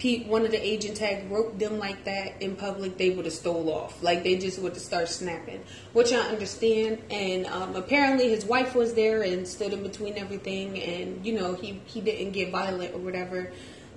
pe- 0.00 0.24
one 0.24 0.44
of 0.44 0.50
the 0.50 0.66
agents 0.66 0.98
had 0.98 1.30
roped 1.30 1.60
them 1.60 1.78
like 1.78 2.04
that 2.04 2.42
in 2.42 2.56
public, 2.56 2.96
they 2.98 3.10
would 3.10 3.26
have 3.26 3.34
stole 3.34 3.70
off. 3.70 4.02
Like 4.02 4.24
they 4.24 4.36
just 4.36 4.58
would 4.58 4.72
have 4.72 4.82
started 4.82 5.08
snapping, 5.08 5.62
which 5.92 6.12
I 6.12 6.18
understand. 6.20 6.98
And 7.10 7.46
um, 7.46 7.76
apparently, 7.76 8.30
his 8.30 8.44
wife 8.44 8.74
was 8.74 8.94
there 8.94 9.22
and 9.22 9.46
stood 9.46 9.72
in 9.72 9.82
between 9.84 10.18
everything. 10.18 10.80
And 10.80 11.24
you 11.24 11.38
know, 11.38 11.54
he 11.54 11.80
he 11.86 12.00
didn't 12.00 12.32
get 12.32 12.50
violent 12.50 12.94
or 12.94 12.98
whatever, 12.98 13.52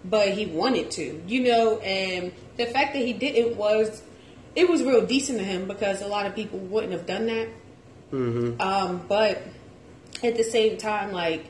but 0.06 0.30
he 0.30 0.46
wanted 0.46 0.92
to. 0.92 1.22
You 1.28 1.44
know, 1.44 1.80
and 1.80 2.32
the 2.58 2.66
fact 2.66 2.94
that 2.94 3.00
he 3.00 3.13
didn't 3.13 3.56
was 3.58 4.02
it 4.56 4.70
was 4.70 4.84
real 4.84 5.06
decent 5.06 5.39
of 5.39 5.46
him 5.46 5.68
because 5.68 6.02
a 6.02 6.08
lot 6.08 6.26
of 6.26 6.36
people 6.36 6.60
wouldn't 6.60 6.94
have 6.94 7.06
done 7.06 7.26
that. 7.28 7.48
Um, 8.62 9.06
but 9.08 9.42
at 10.22 10.38
the 10.38 10.44
same 10.44 10.78
time, 10.78 11.12
like 11.12 11.46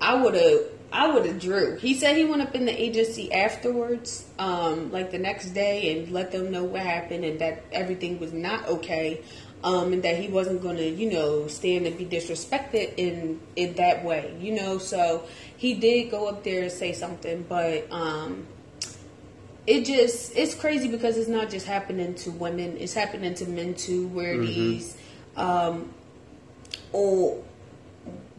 I 0.00 0.14
would 0.14 0.34
have, 0.34 0.60
I 0.92 1.08
would 1.08 1.24
have 1.26 1.40
drew. 1.40 1.76
He 1.76 1.94
said 1.94 2.16
he 2.16 2.24
went 2.24 2.42
up 2.42 2.54
in 2.54 2.66
the 2.66 2.82
agency 2.82 3.32
afterwards, 3.32 4.26
um, 4.38 4.92
like 4.92 5.10
the 5.10 5.18
next 5.18 5.50
day, 5.50 5.96
and 5.98 6.12
let 6.12 6.30
them 6.30 6.50
know 6.50 6.64
what 6.64 6.82
happened 6.82 7.24
and 7.24 7.40
that 7.40 7.64
everything 7.72 8.18
was 8.20 8.32
not 8.32 8.66
okay, 8.68 9.22
um, 9.64 9.92
and 9.92 10.02
that 10.02 10.16
he 10.16 10.28
wasn't 10.28 10.62
going 10.62 10.76
to, 10.76 10.88
you 10.88 11.10
know, 11.10 11.48
stand 11.48 11.86
and 11.86 11.96
be 11.98 12.04
disrespected 12.04 12.94
in 12.96 13.40
in 13.56 13.74
that 13.74 14.04
way, 14.04 14.36
you 14.40 14.54
know. 14.54 14.78
So 14.78 15.24
he 15.56 15.74
did 15.74 16.10
go 16.10 16.28
up 16.28 16.44
there 16.44 16.62
and 16.62 16.72
say 16.72 16.92
something, 16.92 17.44
but 17.48 17.90
um, 17.90 18.46
it 19.66 19.84
just 19.84 20.36
it's 20.36 20.54
crazy 20.54 20.88
because 20.88 21.16
it's 21.16 21.28
not 21.28 21.50
just 21.50 21.66
happening 21.66 22.14
to 22.16 22.30
women; 22.30 22.76
it's 22.78 22.94
happening 22.94 23.34
to 23.34 23.46
men 23.46 23.74
too, 23.74 24.06
where 24.08 24.38
these 24.38 24.96
um, 25.36 25.92
old 26.92 27.44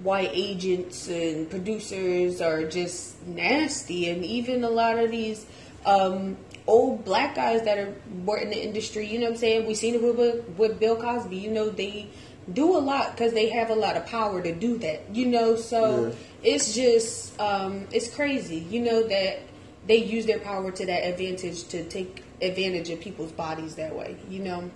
white 0.01 0.31
agents 0.33 1.09
and 1.09 1.49
producers 1.49 2.39
are 2.39 2.63
just 2.63 3.21
nasty, 3.27 4.09
and 4.09 4.23
even 4.23 4.63
a 4.63 4.69
lot 4.69 4.97
of 4.97 5.11
these 5.11 5.45
um, 5.85 6.37
old 6.69 7.03
black 7.03 7.33
guys 7.35 7.63
that 7.63 7.79
are 7.79 7.93
were 8.23 8.37
in 8.37 8.49
the 8.51 8.63
industry. 8.63 9.07
You 9.07 9.19
know 9.19 9.25
what 9.25 9.33
I'm 9.33 9.37
saying? 9.37 9.65
we've 9.65 9.75
seen 9.75 9.95
it 9.95 10.01
with 10.01 10.47
with 10.57 10.79
Bill 10.79 10.95
Cosby. 10.95 11.35
You 11.35 11.51
know 11.51 11.69
they 11.69 12.07
do 12.53 12.77
a 12.77 12.79
lot 12.79 13.11
because 13.11 13.33
they 13.33 13.49
have 13.49 13.69
a 13.69 13.75
lot 13.75 13.97
of 13.97 14.05
power 14.05 14.41
to 14.41 14.53
do 14.53 14.77
that. 14.77 15.13
You 15.13 15.25
know, 15.25 15.55
so 15.55 16.15
it's 16.43 16.73
just 16.73 17.37
um, 17.39 17.87
it's 17.91 18.13
crazy. 18.13 18.57
You 18.57 18.81
know 18.81 19.03
that 19.07 19.41
they 19.87 19.97
use 19.97 20.25
their 20.27 20.39
power 20.39 20.71
to 20.71 20.85
that 20.85 21.07
advantage 21.07 21.67
to 21.69 21.83
take 21.89 22.23
advantage 22.41 22.89
of 22.89 23.01
people's 23.01 23.31
bodies 23.31 23.75
that 23.75 23.95
way. 23.95 24.17
You 24.29 24.39
know. 24.39 24.71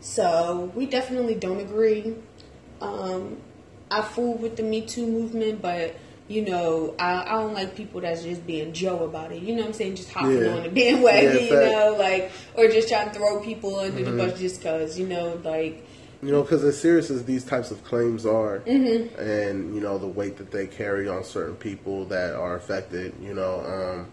So 0.00 0.72
we 0.74 0.86
definitely 0.86 1.34
don't 1.34 1.60
agree. 1.60 2.14
Um, 2.80 3.38
I 3.90 4.02
fool 4.02 4.38
with 4.38 4.56
the 4.56 4.62
Me 4.62 4.82
Too 4.82 5.06
movement, 5.06 5.60
but 5.60 5.96
you 6.30 6.44
know, 6.44 6.94
I, 6.98 7.22
I 7.24 7.32
don't 7.40 7.54
like 7.54 7.74
people 7.74 8.00
that's 8.00 8.22
just 8.22 8.46
being 8.46 8.72
Joe 8.72 9.04
about 9.04 9.32
it. 9.32 9.42
You 9.42 9.56
know 9.56 9.62
what 9.62 9.68
I'm 9.68 9.74
saying? 9.74 9.96
Just 9.96 10.10
hopping 10.12 10.44
Yeah. 10.44 10.54
on 10.54 10.62
the 10.62 10.68
bandwagon, 10.70 11.24
Yeah, 11.24 11.40
you 11.40 11.48
fact. 11.50 11.72
know, 11.72 11.96
like 11.98 12.30
or 12.54 12.68
just 12.68 12.88
trying 12.88 13.08
to 13.10 13.14
throw 13.14 13.40
people 13.40 13.76
under 13.80 14.00
Mm-hmm. 14.00 14.16
the 14.16 14.24
bus 14.28 14.38
just 14.38 14.62
cause, 14.62 14.96
you 14.98 15.08
know, 15.08 15.40
like 15.44 15.84
You 16.22 16.30
know, 16.30 16.42
because 16.42 16.62
as 16.62 16.78
serious 16.80 17.10
as 17.10 17.24
these 17.24 17.44
types 17.44 17.70
of 17.72 17.82
claims 17.82 18.24
are, 18.24 18.60
Mm-hmm. 18.60 19.20
and 19.20 19.74
you 19.74 19.80
know 19.80 19.98
the 19.98 20.06
weight 20.06 20.36
that 20.36 20.52
they 20.52 20.66
carry 20.68 21.08
on 21.08 21.24
certain 21.24 21.56
people 21.56 22.04
that 22.06 22.34
are 22.34 22.54
affected, 22.56 23.12
you 23.20 23.34
know, 23.34 23.60
um, 23.66 24.06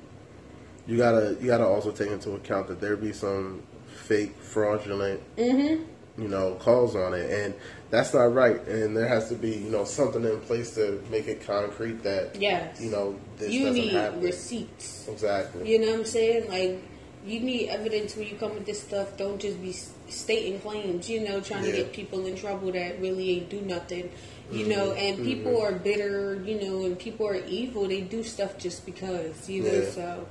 you 0.88 0.98
gotta 0.98 1.38
you 1.40 1.48
gotta 1.48 1.66
also 1.68 1.92
take 1.92 2.10
into 2.10 2.32
account 2.32 2.68
that 2.68 2.82
there 2.82 2.96
be 2.98 3.14
some 3.14 3.62
fake, 4.06 4.36
fraudulent, 4.42 5.20
Mm-hmm. 5.38 5.84
you 6.22 6.28
know, 6.30 6.56
calls 6.56 6.96
on 6.96 7.14
it, 7.14 7.30
and 7.30 7.54
that's 7.90 8.14
not 8.14 8.34
right. 8.34 8.60
And 8.68 8.96
there 8.96 9.08
has 9.08 9.30
to 9.30 9.36
be 9.36 9.52
you 9.52 9.70
know 9.70 9.84
something 9.86 10.24
in 10.24 10.40
place 10.42 10.76
to 10.76 11.04
make 11.10 11.28
it 11.28 11.46
concrete 11.46 12.04
that 12.04 12.36
yes, 12.40 12.82
you 12.82 12.92
know 12.92 13.20
this 13.38 13.52
you 13.52 13.66
doesn't 13.66 13.82
need 13.82 13.92
happen. 13.94 14.22
receipts. 14.22 15.08
Exactly. 15.08 15.72
You 15.72 15.80
know 15.80 15.92
what 15.92 16.00
I'm 16.00 16.06
saying? 16.06 16.50
Like, 16.50 16.82
you 17.26 17.40
need 17.40 17.70
evidence 17.70 18.16
when 18.16 18.28
you 18.28 18.36
come 18.36 18.54
with 18.54 18.66
this 18.66 18.82
stuff. 18.82 19.18
Don't 19.18 19.40
just 19.40 19.62
be 19.62 19.74
stating 20.10 20.60
claims, 20.62 21.10
you 21.10 21.22
know, 21.28 21.42
trying 21.42 21.64
to 21.64 21.72
get 21.72 21.92
people 21.94 22.26
in 22.26 22.36
trouble 22.36 22.72
that 22.72 23.00
really 23.02 23.32
ain't 23.38 23.50
do 23.50 23.62
nothing. 23.62 24.10
You 24.50 24.60
Mm-hmm. 24.66 24.70
know, 24.70 24.92
and 24.94 25.18
people 25.26 25.62
are 25.62 25.74
bitter, 25.74 26.42
you 26.46 26.62
know, 26.62 26.86
and 26.86 26.98
people 26.98 27.28
are 27.28 27.36
evil. 27.36 27.86
They 27.86 28.00
do 28.00 28.24
stuff 28.24 28.58
just 28.58 28.86
because, 28.86 29.50
you 29.50 29.64
know, 29.64 29.74
Yeah. 29.74 29.90
so 29.90 30.28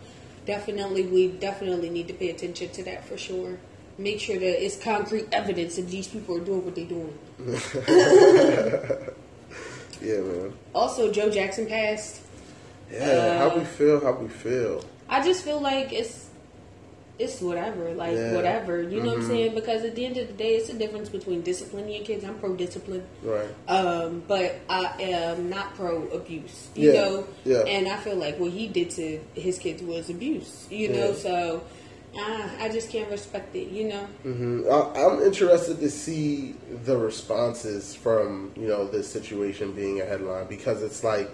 definitely, 0.47 1.05
we 1.07 1.29
definitely 1.29 1.91
need 1.91 2.09
to 2.09 2.15
pay 2.15 2.31
attention 2.31 2.71
to 2.71 2.83
that 2.85 3.05
for 3.07 3.19
sure. 3.19 3.59
Make 3.99 4.21
sure 4.21 4.39
that 4.39 4.65
it's 4.65 4.77
concrete 4.77 5.27
evidence 5.33 5.77
that 5.77 5.89
these 5.89 6.07
people 6.09 6.37
are 6.37 6.41
doing 6.45 6.65
what 6.65 6.75
they're 6.75 6.85
doing. 6.85 7.17
Yeah, 10.03 10.21
man. 10.21 10.53
Also, 10.75 11.11
Joe 11.11 11.31
Jackson 11.31 11.67
passed. 11.67 12.21
Yeah, 12.93 13.39
how 13.39 13.49
Uh, 13.51 13.59
we 13.59 13.65
feel, 13.65 13.99
how 14.01 14.13
we 14.13 14.29
feel. 14.29 14.85
I 15.09 15.25
just 15.25 15.43
feel 15.43 15.59
like 15.61 15.91
it's 15.93 16.25
it's 17.19 17.41
whatever, 17.41 17.95
like 17.95 18.13
Yeah. 18.13 18.19
Mm-hmm. 18.19 18.35
whatever. 18.37 18.83
You 18.83 19.01
know 19.03 19.15
what 19.15 19.21
I'm 19.23 19.27
saying? 19.27 19.55
Because 19.55 19.85
at 19.85 19.95
the 19.95 20.05
end 20.05 20.19
of 20.19 20.27
the 20.29 20.35
day, 20.35 20.57
it's 20.57 20.69
a 20.69 20.75
difference 20.75 21.09
between 21.09 21.41
disciplining 21.41 21.95
your 21.95 22.05
kids. 22.05 22.25
I'm 22.25 22.39
pro 22.39 22.55
discipline, 22.55 23.05
Right. 23.23 23.49
um, 23.69 24.23
but 24.29 24.57
I 24.69 24.93
am 25.01 25.49
not 25.49 25.75
pro 25.77 26.03
abuse. 26.09 26.69
You 26.75 26.93
Yeah, 26.93 27.01
know, 27.01 27.27
yeah. 27.47 27.61
and 27.61 27.89
I 27.89 27.97
feel 27.97 28.17
like 28.17 28.39
what 28.39 28.51
he 28.51 28.69
did 28.69 28.91
to 28.91 29.19
his 29.35 29.59
kids 29.59 29.83
was 29.83 30.11
abuse. 30.11 30.67
You 30.71 30.91
know, 30.91 31.15
so 31.15 31.63
uh, 32.19 32.49
I 32.61 32.69
just 32.73 32.91
can't 32.91 33.11
respect 33.11 33.55
it. 33.57 33.69
You 33.69 33.89
know, 33.89 34.07
Mm-hmm. 34.25 34.71
I, 34.71 35.03
I'm 35.05 35.21
interested 35.23 35.81
to 35.81 35.91
see 35.91 36.55
the 36.85 36.97
responses 36.97 37.95
from 37.95 38.53
you 38.57 38.69
know 38.69 38.87
this 38.87 39.11
situation 39.11 39.73
being 39.73 40.01
a 40.01 40.05
headline 40.05 40.47
because 40.47 40.83
it's 40.83 41.03
like 41.05 41.31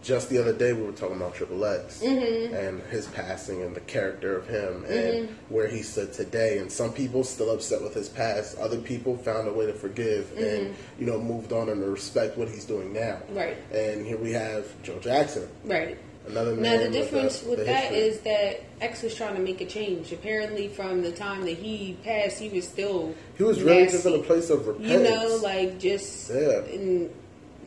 just 0.00 0.28
the 0.30 0.38
other 0.38 0.52
day 0.52 0.72
we 0.72 0.82
were 0.82 0.92
talking 0.92 1.16
about 1.16 1.34
Triple 1.34 1.64
X 1.64 2.02
and 2.02 2.80
his 2.84 3.08
passing 3.08 3.62
and 3.62 3.74
the 3.74 3.80
character 3.80 4.36
of 4.38 4.46
him 4.46 4.84
and 4.84 5.28
where 5.48 5.66
he 5.66 5.82
stood 5.82 6.12
today. 6.12 6.58
And 6.58 6.70
some 6.70 6.92
people 6.92 7.24
still 7.24 7.50
upset 7.50 7.82
with 7.82 7.94
his 7.94 8.08
past. 8.08 8.56
Other 8.58 8.78
people 8.78 9.16
found 9.16 9.48
a 9.48 9.52
way 9.52 9.66
to 9.66 9.72
forgive 9.72 10.32
and 10.38 10.74
you 11.00 11.06
know 11.06 11.18
moved 11.20 11.52
on 11.52 11.68
and 11.68 11.84
respect 11.84 12.38
what 12.38 12.48
he's 12.48 12.64
doing 12.64 12.92
now. 12.92 13.18
Right. 13.30 13.56
And 13.72 14.06
here 14.06 14.16
we 14.18 14.30
have 14.32 14.66
Joe 14.84 14.98
Jackson, 15.00 15.48
right? 15.64 15.98
Another. 16.30 16.56
Now 16.56 16.72
the 16.72 16.78
with 16.78 16.88
uh, 16.88 16.90
difference 16.92 17.40
the- 17.40 17.50
with 17.50 17.58
the 17.60 17.64
that 17.66 18.24
that 18.24 18.60
X 18.80 19.02
was 19.02 19.14
trying 19.14 19.34
to 19.36 19.40
make 19.42 19.60
a 19.60 19.66
change. 19.66 20.12
Apparently, 20.12 20.68
from 20.68 21.02
the 21.02 21.12
time 21.12 21.42
that 21.44 21.56
he 21.58 21.96
passed, 22.04 22.38
he 22.38 22.48
was 22.48 22.66
still 22.66 23.14
he 23.36 23.44
was 23.44 23.62
really 23.62 23.84
just 23.84 24.04
nasty. 24.04 24.14
in 24.14 24.20
a 24.20 24.24
place 24.24 24.50
of 24.50 24.66
repentance. 24.66 24.92
you 24.92 25.02
know, 25.04 25.36
like 25.42 25.78
just 25.78 26.30
Yeah. 26.30 26.60
and 26.72 27.10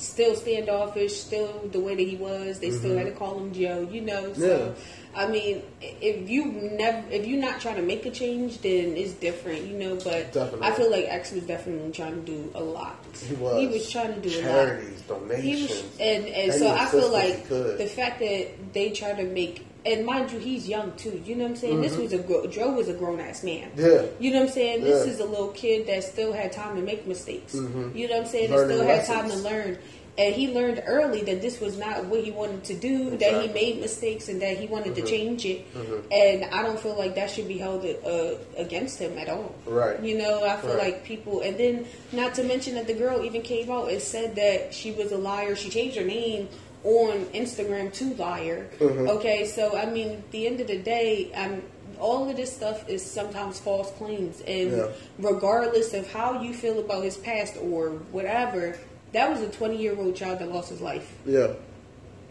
still 0.01 0.35
standoffish, 0.35 1.21
still 1.21 1.69
the 1.71 1.79
way 1.79 1.95
that 1.95 2.07
he 2.07 2.15
was. 2.15 2.59
They 2.59 2.71
still 2.71 2.97
had 2.97 3.05
to 3.05 3.11
call 3.11 3.39
him 3.39 3.53
Joe, 3.53 3.87
you 3.91 4.01
know. 4.01 4.33
So 4.33 4.41
Mm-hmm. 4.41 4.77
Yeah. 4.77 4.83
I 5.13 5.27
mean, 5.27 5.61
if 5.81 6.29
you 6.29 6.45
never, 6.45 7.03
if 7.11 7.27
you're 7.27 7.41
not 7.41 7.59
trying 7.59 7.75
to 7.75 7.81
make 7.81 8.05
a 8.05 8.11
change, 8.11 8.61
then 8.61 8.95
it's 8.95 9.11
different, 9.13 9.65
you 9.65 9.77
know. 9.77 9.95
But 9.95 10.31
Definitely. 10.31 10.67
I 10.67 10.71
feel 10.71 10.89
like 10.89 11.05
X 11.09 11.33
was 11.33 11.43
definitely 11.43 11.91
trying 11.91 12.15
to 12.15 12.31
do 12.31 12.51
a 12.55 12.63
lot. 12.63 12.97
He 13.27 13.33
was. 13.35 13.59
He 13.59 13.67
was 13.67 13.89
trying 13.89 14.13
to 14.13 14.21
do 14.21 14.29
Charities, 14.29 15.03
a 15.09 15.13
lot. 15.13 15.21
He 15.41 15.51
donations. 15.51 15.69
was, 15.69 15.99
and 15.99 16.25
and 16.27 16.53
so 16.53 16.73
I 16.73 16.85
feel 16.85 17.11
like 17.11 17.47
the 17.49 17.91
fact 17.93 18.19
that 18.19 18.73
they 18.73 18.91
try 18.91 19.13
to 19.13 19.23
make. 19.23 19.67
And 19.85 20.05
mind 20.05 20.31
you, 20.31 20.37
he's 20.37 20.67
young 20.69 20.91
too. 20.95 21.21
You 21.25 21.35
know 21.35 21.43
what 21.45 21.51
I'm 21.51 21.55
saying? 21.55 21.81
This 21.81 21.97
was 21.97 22.13
a 22.13 22.19
gro- 22.19 22.45
Joe 22.47 22.71
was 22.71 22.87
a 22.87 22.93
grown 22.93 23.19
ass 23.19 23.43
man. 23.43 23.71
Mm-hmm. 23.71 23.79
Yeah. 23.81 24.05
You 24.19 24.31
know 24.31 24.39
what 24.41 24.47
I'm 24.49 24.53
saying? 24.53 24.83
This 24.83 25.07
is 25.07 25.19
a 25.19 25.25
little 25.25 25.49
kid 25.49 25.87
that 25.87 26.03
still 26.03 26.31
had 26.33 26.51
time 26.51 26.75
to 26.75 26.81
make 26.83 27.07
mistakes. 27.07 27.55
You 27.55 27.61
know 27.63 28.15
what 28.17 28.21
I'm 28.21 28.25
saying? 28.27 28.51
That 28.51 28.57
Mm-hmm. 28.57 28.69
Learning 28.69 28.77
still 28.77 28.87
had 28.87 29.05
time 29.05 29.29
to 29.31 29.35
learn. 29.37 29.77
And 30.17 30.35
he 30.35 30.53
learned 30.53 30.83
early 30.85 31.21
that 31.23 31.41
this 31.41 31.61
was 31.61 31.77
not 31.79 32.05
what 32.05 32.21
he 32.23 32.31
wanted 32.31 32.65
to 32.65 32.73
do, 32.75 33.11
that 33.17 33.41
he 33.41 33.47
Mm-hmm. 33.47 33.53
made 33.53 33.79
mistakes 33.79 34.27
and 34.29 34.41
that 34.41 34.57
he 34.57 34.67
wanted 34.67 34.93
to 34.95 35.01
change 35.03 35.45
it. 35.45 35.65
And 36.11 36.45
I 36.53 36.61
don't 36.61 36.77
feel 36.79 36.95
like 36.97 37.15
that 37.15 37.31
should 37.31 37.47
be 37.47 37.57
held 37.57 37.83
uh, 37.85 38.35
against 38.57 38.99
him 38.99 39.17
at 39.17 39.29
all. 39.29 39.55
Right. 39.65 39.99
You 40.03 40.17
know, 40.19 40.43
I 40.45 40.57
feel 40.57 40.75
Right. 40.75 40.93
like 40.93 41.05
people, 41.05 41.41
and 41.41 41.57
then 41.57 41.85
not 42.11 42.35
to 42.35 42.43
mention 42.43 42.75
that 42.75 42.85
the 42.87 42.93
girl 42.93 43.23
even 43.23 43.41
came 43.41 43.71
out 43.71 43.89
and 43.89 44.01
said 44.01 44.35
that 44.35 44.73
she 44.75 44.91
was 44.91 45.11
a 45.11 45.17
liar. 45.17 45.55
She 45.55 45.69
changed 45.69 45.95
her 45.97 46.03
name 46.05 46.49
on 46.83 47.25
Instagram 47.33 47.93
to 47.93 48.13
liar. 48.15 48.69
Mm-hmm. 48.79 49.07
Okay, 49.09 49.45
so 49.45 49.75
I 49.77 49.85
mean, 49.85 50.09
at 50.11 50.31
the 50.31 50.47
end 50.47 50.59
of 50.61 50.67
the 50.67 50.77
day, 50.79 51.31
um, 51.33 51.61
all 51.99 52.29
of 52.29 52.35
this 52.35 52.51
stuff 52.55 52.87
is 52.89 53.05
sometimes 53.05 53.59
false 53.59 53.91
claims, 53.91 54.41
and 54.47 54.71
Yeah. 54.71 54.87
regardless 55.19 55.93
of 55.93 56.11
how 56.11 56.41
you 56.41 56.53
feel 56.53 56.79
about 56.79 57.03
his 57.03 57.17
past 57.17 57.55
or 57.61 57.89
whatever, 58.11 58.77
that 59.13 59.29
was 59.29 59.41
a 59.41 59.49
20 59.49 59.77
year 59.77 59.95
old 59.97 60.15
child 60.15 60.39
that 60.39 60.51
lost 60.51 60.69
his 60.69 60.81
life 60.81 61.13
Yeah. 61.25 61.53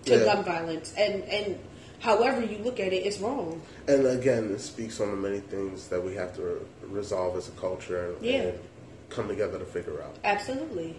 to 0.07 0.17
Yeah. 0.19 0.25
gun 0.25 0.45
violence, 0.45 0.93
and 0.97 1.23
and 1.25 1.59
however 2.01 2.41
you 2.43 2.59
look 2.65 2.81
at 2.81 2.93
it, 2.93 3.07
it's 3.07 3.19
wrong. 3.21 3.61
And 3.87 4.07
again, 4.07 4.51
it 4.53 4.61
speaks 4.61 5.01
on 5.01 5.11
the 5.11 5.17
many 5.17 5.39
things 5.41 5.87
that 5.89 6.03
we 6.03 6.15
have 6.15 6.35
to 6.37 6.43
re- 6.43 6.59
resolve 6.89 7.37
as 7.37 7.47
a 7.49 7.53
culture 7.53 8.07
and, 8.17 8.25
Yeah. 8.25 8.33
and 8.43 8.59
come 9.11 9.29
together 9.29 9.59
to 9.59 9.65
figure 9.65 10.01
out. 10.03 10.17
Absolutely. 10.25 10.97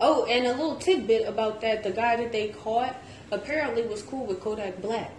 Oh, 0.00 0.24
and 0.26 0.46
a 0.46 0.50
little 0.50 0.76
tidbit 0.76 1.28
about 1.28 1.60
that: 1.60 1.82
the 1.84 1.90
guy 1.90 2.16
that 2.16 2.32
they 2.32 2.48
caught 2.48 2.96
apparently 3.30 3.82
was 3.82 4.02
cool 4.02 4.26
with 4.26 4.40
Kodak 4.40 4.80
Black. 4.82 5.12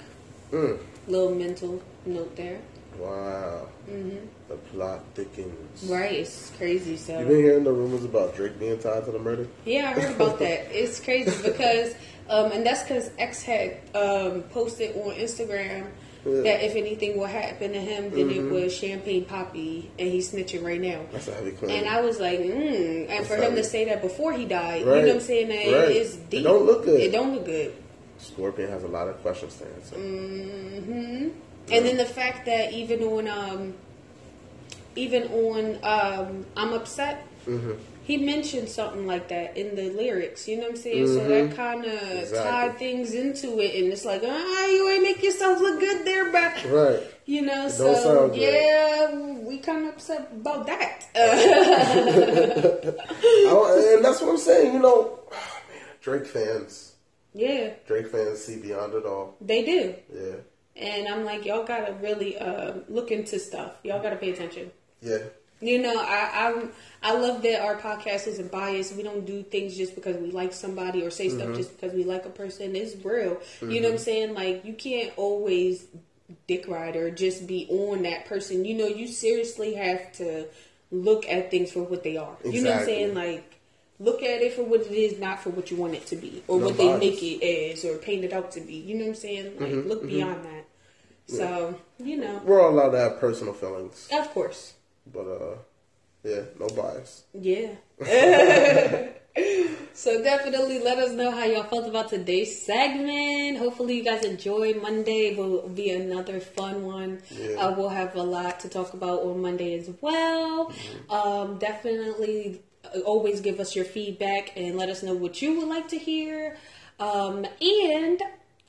Mm. 0.52 0.80
Little 1.08 1.34
mental 1.36 1.82
note 2.06 2.36
there. 2.36 2.60
Wow. 3.00 3.68
Mm-hmm. 3.90 4.18
The 4.50 4.56
plot 4.56 5.04
thickens. 5.16 5.84
Right, 5.90 6.14
it's 6.14 6.52
crazy. 6.58 6.96
So 6.96 7.20
You 7.20 7.26
So 7.26 7.28
been 7.30 7.38
hearing 7.38 7.64
the 7.64 7.72
rumors 7.72 8.04
about 8.06 8.36
Drake 8.36 8.60
being 8.60 8.78
tied 8.80 9.06
to 9.06 9.12
the 9.12 9.20
murder? 9.20 9.48
yeah, 9.66 9.90
I 9.90 10.00
heard 10.00 10.16
about 10.16 10.40
that. 10.40 10.68
It's 10.72 11.00
crazy 11.00 11.32
because, 11.44 11.96
um, 12.30 12.52
and 12.52 12.66
that's 12.66 12.84
because 12.84 13.10
X 13.18 13.42
had 13.42 13.78
um, 13.96 14.44
posted 14.52 14.96
on 14.96 15.16
Instagram 15.16 15.88
Yeah. 16.26 16.42
that 16.44 16.66
if 16.66 16.76
anything 16.76 17.18
will 17.18 17.26
happen 17.26 17.74
to 17.74 17.80
him, 17.80 18.10
then 18.12 18.30
it 18.30 18.44
was 18.50 18.74
Champagne 18.74 19.26
Papi, 19.26 19.88
and 20.00 20.08
he's 20.08 20.32
snitching 20.32 20.64
right 20.64 20.80
now. 20.80 21.02
That's 21.12 21.28
a 21.28 21.34
heavy 21.34 21.52
claim. 21.52 21.72
And 21.72 21.88
I 21.88 22.00
was 22.02 22.20
like, 22.20 22.40
mm. 22.40 23.10
and 23.10 23.28
for 23.28 23.36
him 23.36 23.56
to 23.56 23.64
say 23.64 23.86
that 23.86 24.02
before 24.02 24.32
he 24.32 24.46
died, 24.46 24.82
you 24.82 24.86
know 24.86 25.02
what 25.02 25.10
I'm 25.10 25.20
saying? 25.20 25.50
That 25.50 25.56
Right. 25.56 25.96
it's 25.98 26.18
It 26.32 26.44
don't 26.44 26.66
look 26.66 26.86
good. 26.86 27.02
It 27.02 27.12
don't 27.12 27.34
look 27.34 27.46
good. 27.46 27.74
Scorpion 28.20 28.70
has 28.70 28.84
a 28.84 28.88
lot 28.88 29.10
of 29.10 29.22
questions 29.22 29.56
to 29.58 29.66
answer. 29.66 29.96
Mm-hmm. 29.98 31.30
And 31.72 31.86
then 31.86 31.98
the 31.98 32.06
fact 32.06 32.46
that 32.46 32.72
even 32.72 33.04
on, 33.04 33.28
um, 33.28 33.74
even 34.96 35.24
on, 35.24 35.80
um, 35.84 36.46
I'm 36.56 36.74
upset. 36.74 37.26
Mhm. 37.46 37.78
He 38.06 38.18
mentioned 38.18 38.68
something 38.70 39.08
like 39.08 39.28
that 39.30 39.56
in 39.58 39.76
the 39.76 39.90
lyrics, 39.92 40.48
you 40.48 40.58
know 40.58 40.64
what 40.64 40.72
I'm 40.72 40.78
saying? 40.78 41.08
So 41.08 41.28
that 41.28 41.56
kind 41.56 41.86
of 41.86 41.92
Mm-hmm. 41.94 42.18
Exactly. 42.18 42.52
tied 42.52 42.78
things 42.78 43.14
into 43.14 43.60
it, 43.60 43.76
and 43.82 43.92
it's 43.94 44.04
like, 44.06 44.24
ah, 44.26 44.66
you 44.68 44.90
ain't 44.92 45.04
make 45.04 45.24
yourself 45.24 45.60
look 45.62 45.80
good 45.80 46.06
there, 46.06 46.32
but 46.32 46.66
Right. 46.66 47.00
you 47.26 47.42
know, 47.44 47.54
don't 47.64 47.72
so 47.72 48.32
yeah, 48.34 49.14
we 49.48 49.58
kind 49.60 49.88
of 49.88 49.94
upset 49.94 50.30
about 50.34 50.66
that. 50.68 51.06
I- 51.16 51.20
and 53.96 54.06
that's 54.06 54.22
what 54.22 54.30
I'm 54.32 54.38
saying. 54.38 54.74
You 54.74 54.80
know, 54.80 55.20
man, 55.32 55.82
Drake 56.02 56.26
fans, 56.26 56.96
yeah, 57.34 57.72
Drake 57.88 58.08
fans 58.08 58.44
see 58.44 58.58
beyond 58.60 58.94
it 58.94 59.06
all. 59.06 59.36
they 59.42 59.64
do. 59.64 59.96
Yeah. 60.14 60.36
And 60.76 61.08
I'm 61.08 61.24
like, 61.24 61.46
y'all 61.46 61.66
gotta 61.66 61.94
really 62.02 62.38
uh, 62.38 62.74
look 62.90 63.12
into 63.12 63.38
stuff. 63.40 63.74
Y'all 63.84 64.02
gotta 64.02 64.16
pay 64.16 64.32
attention. 64.32 64.72
Yeah. 65.02 65.20
You 65.64 65.82
know, 65.82 65.96
I 65.98 66.48
I'm, 66.48 66.72
I 67.02 67.18
love 67.18 67.42
that 67.44 67.62
our 67.62 67.78
podcast 67.78 68.28
isn't 68.28 68.52
biased. 68.52 68.96
We 68.96 69.04
don't 69.04 69.26
do 69.26 69.44
things 69.44 69.78
just 69.78 69.96
because 69.96 70.18
we 70.18 70.32
like 70.32 70.54
somebody 70.54 71.04
or 71.04 71.10
say 71.10 71.30
stuff 71.30 71.48
mm-hmm. 71.48 71.56
just 71.56 71.80
because 71.80 71.94
we 71.94 72.04
like 72.04 72.26
a 72.26 72.30
person. 72.30 72.76
It's 72.76 72.96
real. 73.04 73.24
You 73.24 73.28
know 73.30 73.38
what 73.38 73.70
mm-hmm. 73.70 73.92
I'm 73.94 73.98
saying? 73.98 74.34
Like 74.34 74.66
you 74.66 74.74
can't 74.74 75.14
always 75.18 75.86
dick 76.48 76.68
ride 76.68 76.96
or 76.96 77.12
just 77.12 77.48
be 77.48 77.68
on 77.70 78.04
that 78.04 78.26
person. 78.26 78.66
You 78.66 78.76
know, 78.78 78.88
you 78.88 79.08
seriously 79.08 79.76
have 79.76 80.12
to 80.14 80.48
look 80.92 81.28
at 81.28 81.50
things 81.50 81.72
for 81.72 81.84
what 81.84 82.04
they 82.04 82.18
are. 82.18 82.36
You 82.44 82.62
know 82.62 82.72
what 82.72 82.80
I'm 82.80 82.86
saying? 82.86 83.14
Like 83.14 83.60
look 84.00 84.22
at 84.22 84.42
it 84.42 84.54
for 84.54 84.64
what 84.64 84.82
it 84.82 84.92
is, 84.92 85.20
not 85.20 85.42
for 85.42 85.50
what 85.50 85.72
you 85.72 85.78
want 85.78 85.94
it 85.94 86.06
to 86.08 86.16
be 86.16 86.44
or 86.48 86.60
No 86.60 86.68
what 86.68 86.78
they 86.78 86.98
make 86.98 87.22
it 87.24 87.44
as 87.44 87.86
or 87.86 87.98
paint 87.98 88.24
it 88.26 88.34
out 88.34 88.52
to 88.52 88.62
be. 88.62 88.76
You 88.76 88.96
know 88.96 89.06
what 89.06 89.10
I'm 89.10 89.16
saying? 89.16 89.46
Like 89.60 89.70
Mm-hmm, 89.70 89.90
look 89.90 90.00
mm-hmm. 90.00 90.10
beyond 90.10 90.46
that. 90.46 90.66
So 91.28 91.80
you 92.00 92.18
know, 92.18 92.42
We're 92.44 92.62
all 92.62 92.70
allowed 92.72 92.90
to 92.90 93.00
have 93.00 93.20
personal 93.20 93.54
feelings, 93.54 94.10
of 94.12 94.30
course. 94.30 94.74
But 95.12 95.28
uh, 95.28 95.56
yeah, 96.24 96.42
no 96.60 96.68
bias. 96.70 97.24
Yeah. 97.34 97.76
so 99.94 100.24
definitely 100.24 100.80
let 100.80 100.98
us 101.00 101.12
know 101.12 101.32
how 101.32 101.44
y'all 101.46 101.64
felt 101.64 101.88
about 101.88 102.10
today's 102.10 102.66
segment. 102.66 103.58
Hopefully 103.58 103.96
you 103.98 104.04
guys 104.04 104.24
enjoyed 104.24 104.82
Monday. 104.82 105.36
Will 105.36 105.68
be 105.70 105.90
another 105.92 106.40
fun 106.40 106.84
one. 106.84 107.22
Yeah. 107.32 107.56
Uh, 107.56 107.76
we'll 107.76 107.90
have 107.90 108.16
a 108.16 108.24
lot 108.24 108.60
to 108.62 108.70
talk 108.70 108.94
about 108.94 109.22
on 109.24 109.42
Monday 109.42 109.78
as 109.78 109.90
well. 110.02 110.68
Mm-hmm. 110.68 111.12
Um, 111.12 111.58
definitely 111.58 112.62
always 113.06 113.42
give 113.42 113.60
us 113.60 113.76
your 113.76 113.86
feedback 113.86 114.54
and 114.56 114.78
let 114.78 114.90
us 114.90 115.04
know 115.04 115.14
what 115.14 115.42
you 115.42 115.60
would 115.60 115.68
like 115.68 115.88
to 115.90 115.98
hear. 115.98 116.58
Um, 117.00 117.46
and 117.62 118.22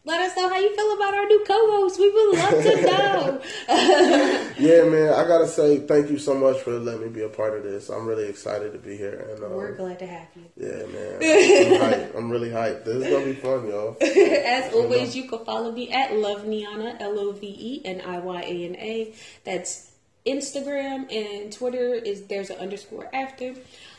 let 0.07 0.21
us 0.21 0.37
know 0.37 0.49
how 0.49 0.59
you 0.59 0.75
feel 0.77 0.93
about 0.95 1.14
our 1.14 1.25
new 1.27 1.45
co-host. 1.47 1.99
We 1.99 2.11
would 2.11 2.38
love 2.38 2.62
to 2.62 2.83
know. 2.87 3.40
Yeah, 4.59 4.85
man. 4.85 5.12
I 5.12 5.27
gotta 5.27 5.49
say 5.49 5.79
thank 5.81 6.11
you 6.11 6.19
so 6.19 6.35
much 6.35 6.61
for 6.62 6.79
letting 6.79 7.03
me 7.03 7.09
be 7.09 7.23
a 7.23 7.29
part 7.29 7.57
of 7.57 7.64
this. 7.64 7.88
I'm 7.88 8.07
really 8.07 8.29
excited 8.29 8.73
to 8.73 8.79
be 8.79 8.97
here, 8.97 9.27
and 9.35 9.45
um, 9.45 9.53
We're 9.53 9.75
glad 9.75 9.99
to 9.99 10.07
have 10.07 10.29
you. 10.37 10.45
yeah, 10.57 10.87
man. 10.87 11.14
I'm, 11.83 11.90
hyped. 11.93 12.17
I'm 12.17 12.31
really 12.31 12.51
hyped. 12.51 12.85
This 12.85 12.97
is 13.05 13.12
gonna 13.12 13.25
be 13.25 13.35
fun, 13.35 13.67
y'all. 13.67 13.97
As 14.01 14.73
always, 14.73 15.17
you 15.17 15.29
can 15.29 15.45
follow 15.45 15.73
me 15.73 15.90
at 15.90 16.14
Love 16.14 16.45
Niyana, 16.45 17.01
L 17.01 17.19
O 17.19 17.33
V 17.33 17.47
E 17.47 17.83
N 17.85 18.01
I 18.03 18.19
Y 18.19 18.40
A 18.43 18.64
N 18.69 18.77
A. 18.77 19.14
That's 19.45 19.90
Instagram 20.27 21.12
and 21.12 21.53
Twitter 21.53 21.95
is 21.95 22.25
there's 22.27 22.51
an 22.51 22.59
underscore 22.59 23.09
after. 23.14 23.55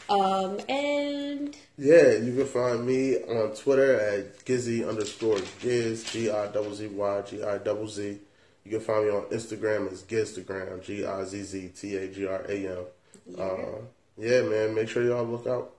Um, 0.09 0.59
and 0.69 1.55
Yeah, 1.77 2.13
you 2.13 2.35
can 2.35 2.45
find 2.45 2.85
me 2.85 3.17
on 3.17 3.55
Twitter 3.55 3.99
at 3.99 4.45
Gizzy 4.45 4.87
underscore 4.87 5.37
Gizz, 5.61 6.11
G 6.11 6.29
I 6.29 6.47
double 6.47 6.73
Z 6.75 6.87
Y 6.87 7.21
G 7.27 7.43
I 7.43 7.57
double 7.57 7.87
Z. 7.87 8.19
You 8.63 8.71
can 8.71 8.79
find 8.81 9.05
me 9.05 9.11
on 9.11 9.23
Instagram 9.25 9.91
as 9.91 10.03
Gizztagram, 10.03 10.83
G 10.83 11.05
I 11.05 11.23
Z 11.23 11.43
Z 11.43 11.71
T 11.75 11.95
A 11.95 12.07
G 12.07 12.27
R 12.27 12.45
A 12.47 12.67
M. 12.67 12.85
Uh, 13.37 13.79
yeah, 14.17 14.41
man, 14.43 14.73
make 14.75 14.89
sure 14.89 15.03
y'all 15.03 15.25
look 15.25 15.47
out. 15.47 15.71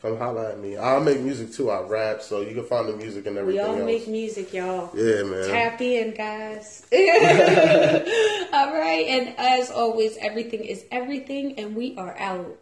Come 0.00 0.16
holla 0.16 0.50
at 0.50 0.60
me. 0.60 0.76
I'll 0.76 1.00
make 1.00 1.20
music 1.20 1.52
too. 1.52 1.70
I 1.70 1.80
rap, 1.80 2.22
so 2.22 2.40
you 2.42 2.54
can 2.54 2.64
find 2.64 2.88
the 2.88 2.96
music 2.96 3.26
and 3.26 3.36
everything. 3.36 3.60
we 3.64 3.68
everything 3.68 3.82
all 3.82 3.88
else. 3.90 4.06
make 4.06 4.08
music, 4.08 4.52
y'all. 4.54 4.90
yeah, 4.94 5.22
man. 5.24 5.48
Tap 5.48 5.80
in, 5.80 6.14
guys. 6.14 6.86
all 6.92 8.72
right, 8.72 9.06
and 9.08 9.34
as 9.38 9.72
always, 9.72 10.16
everything 10.18 10.62
is 10.64 10.84
everything, 10.92 11.58
and 11.58 11.74
we 11.74 11.96
are 11.96 12.16
out. 12.16 12.58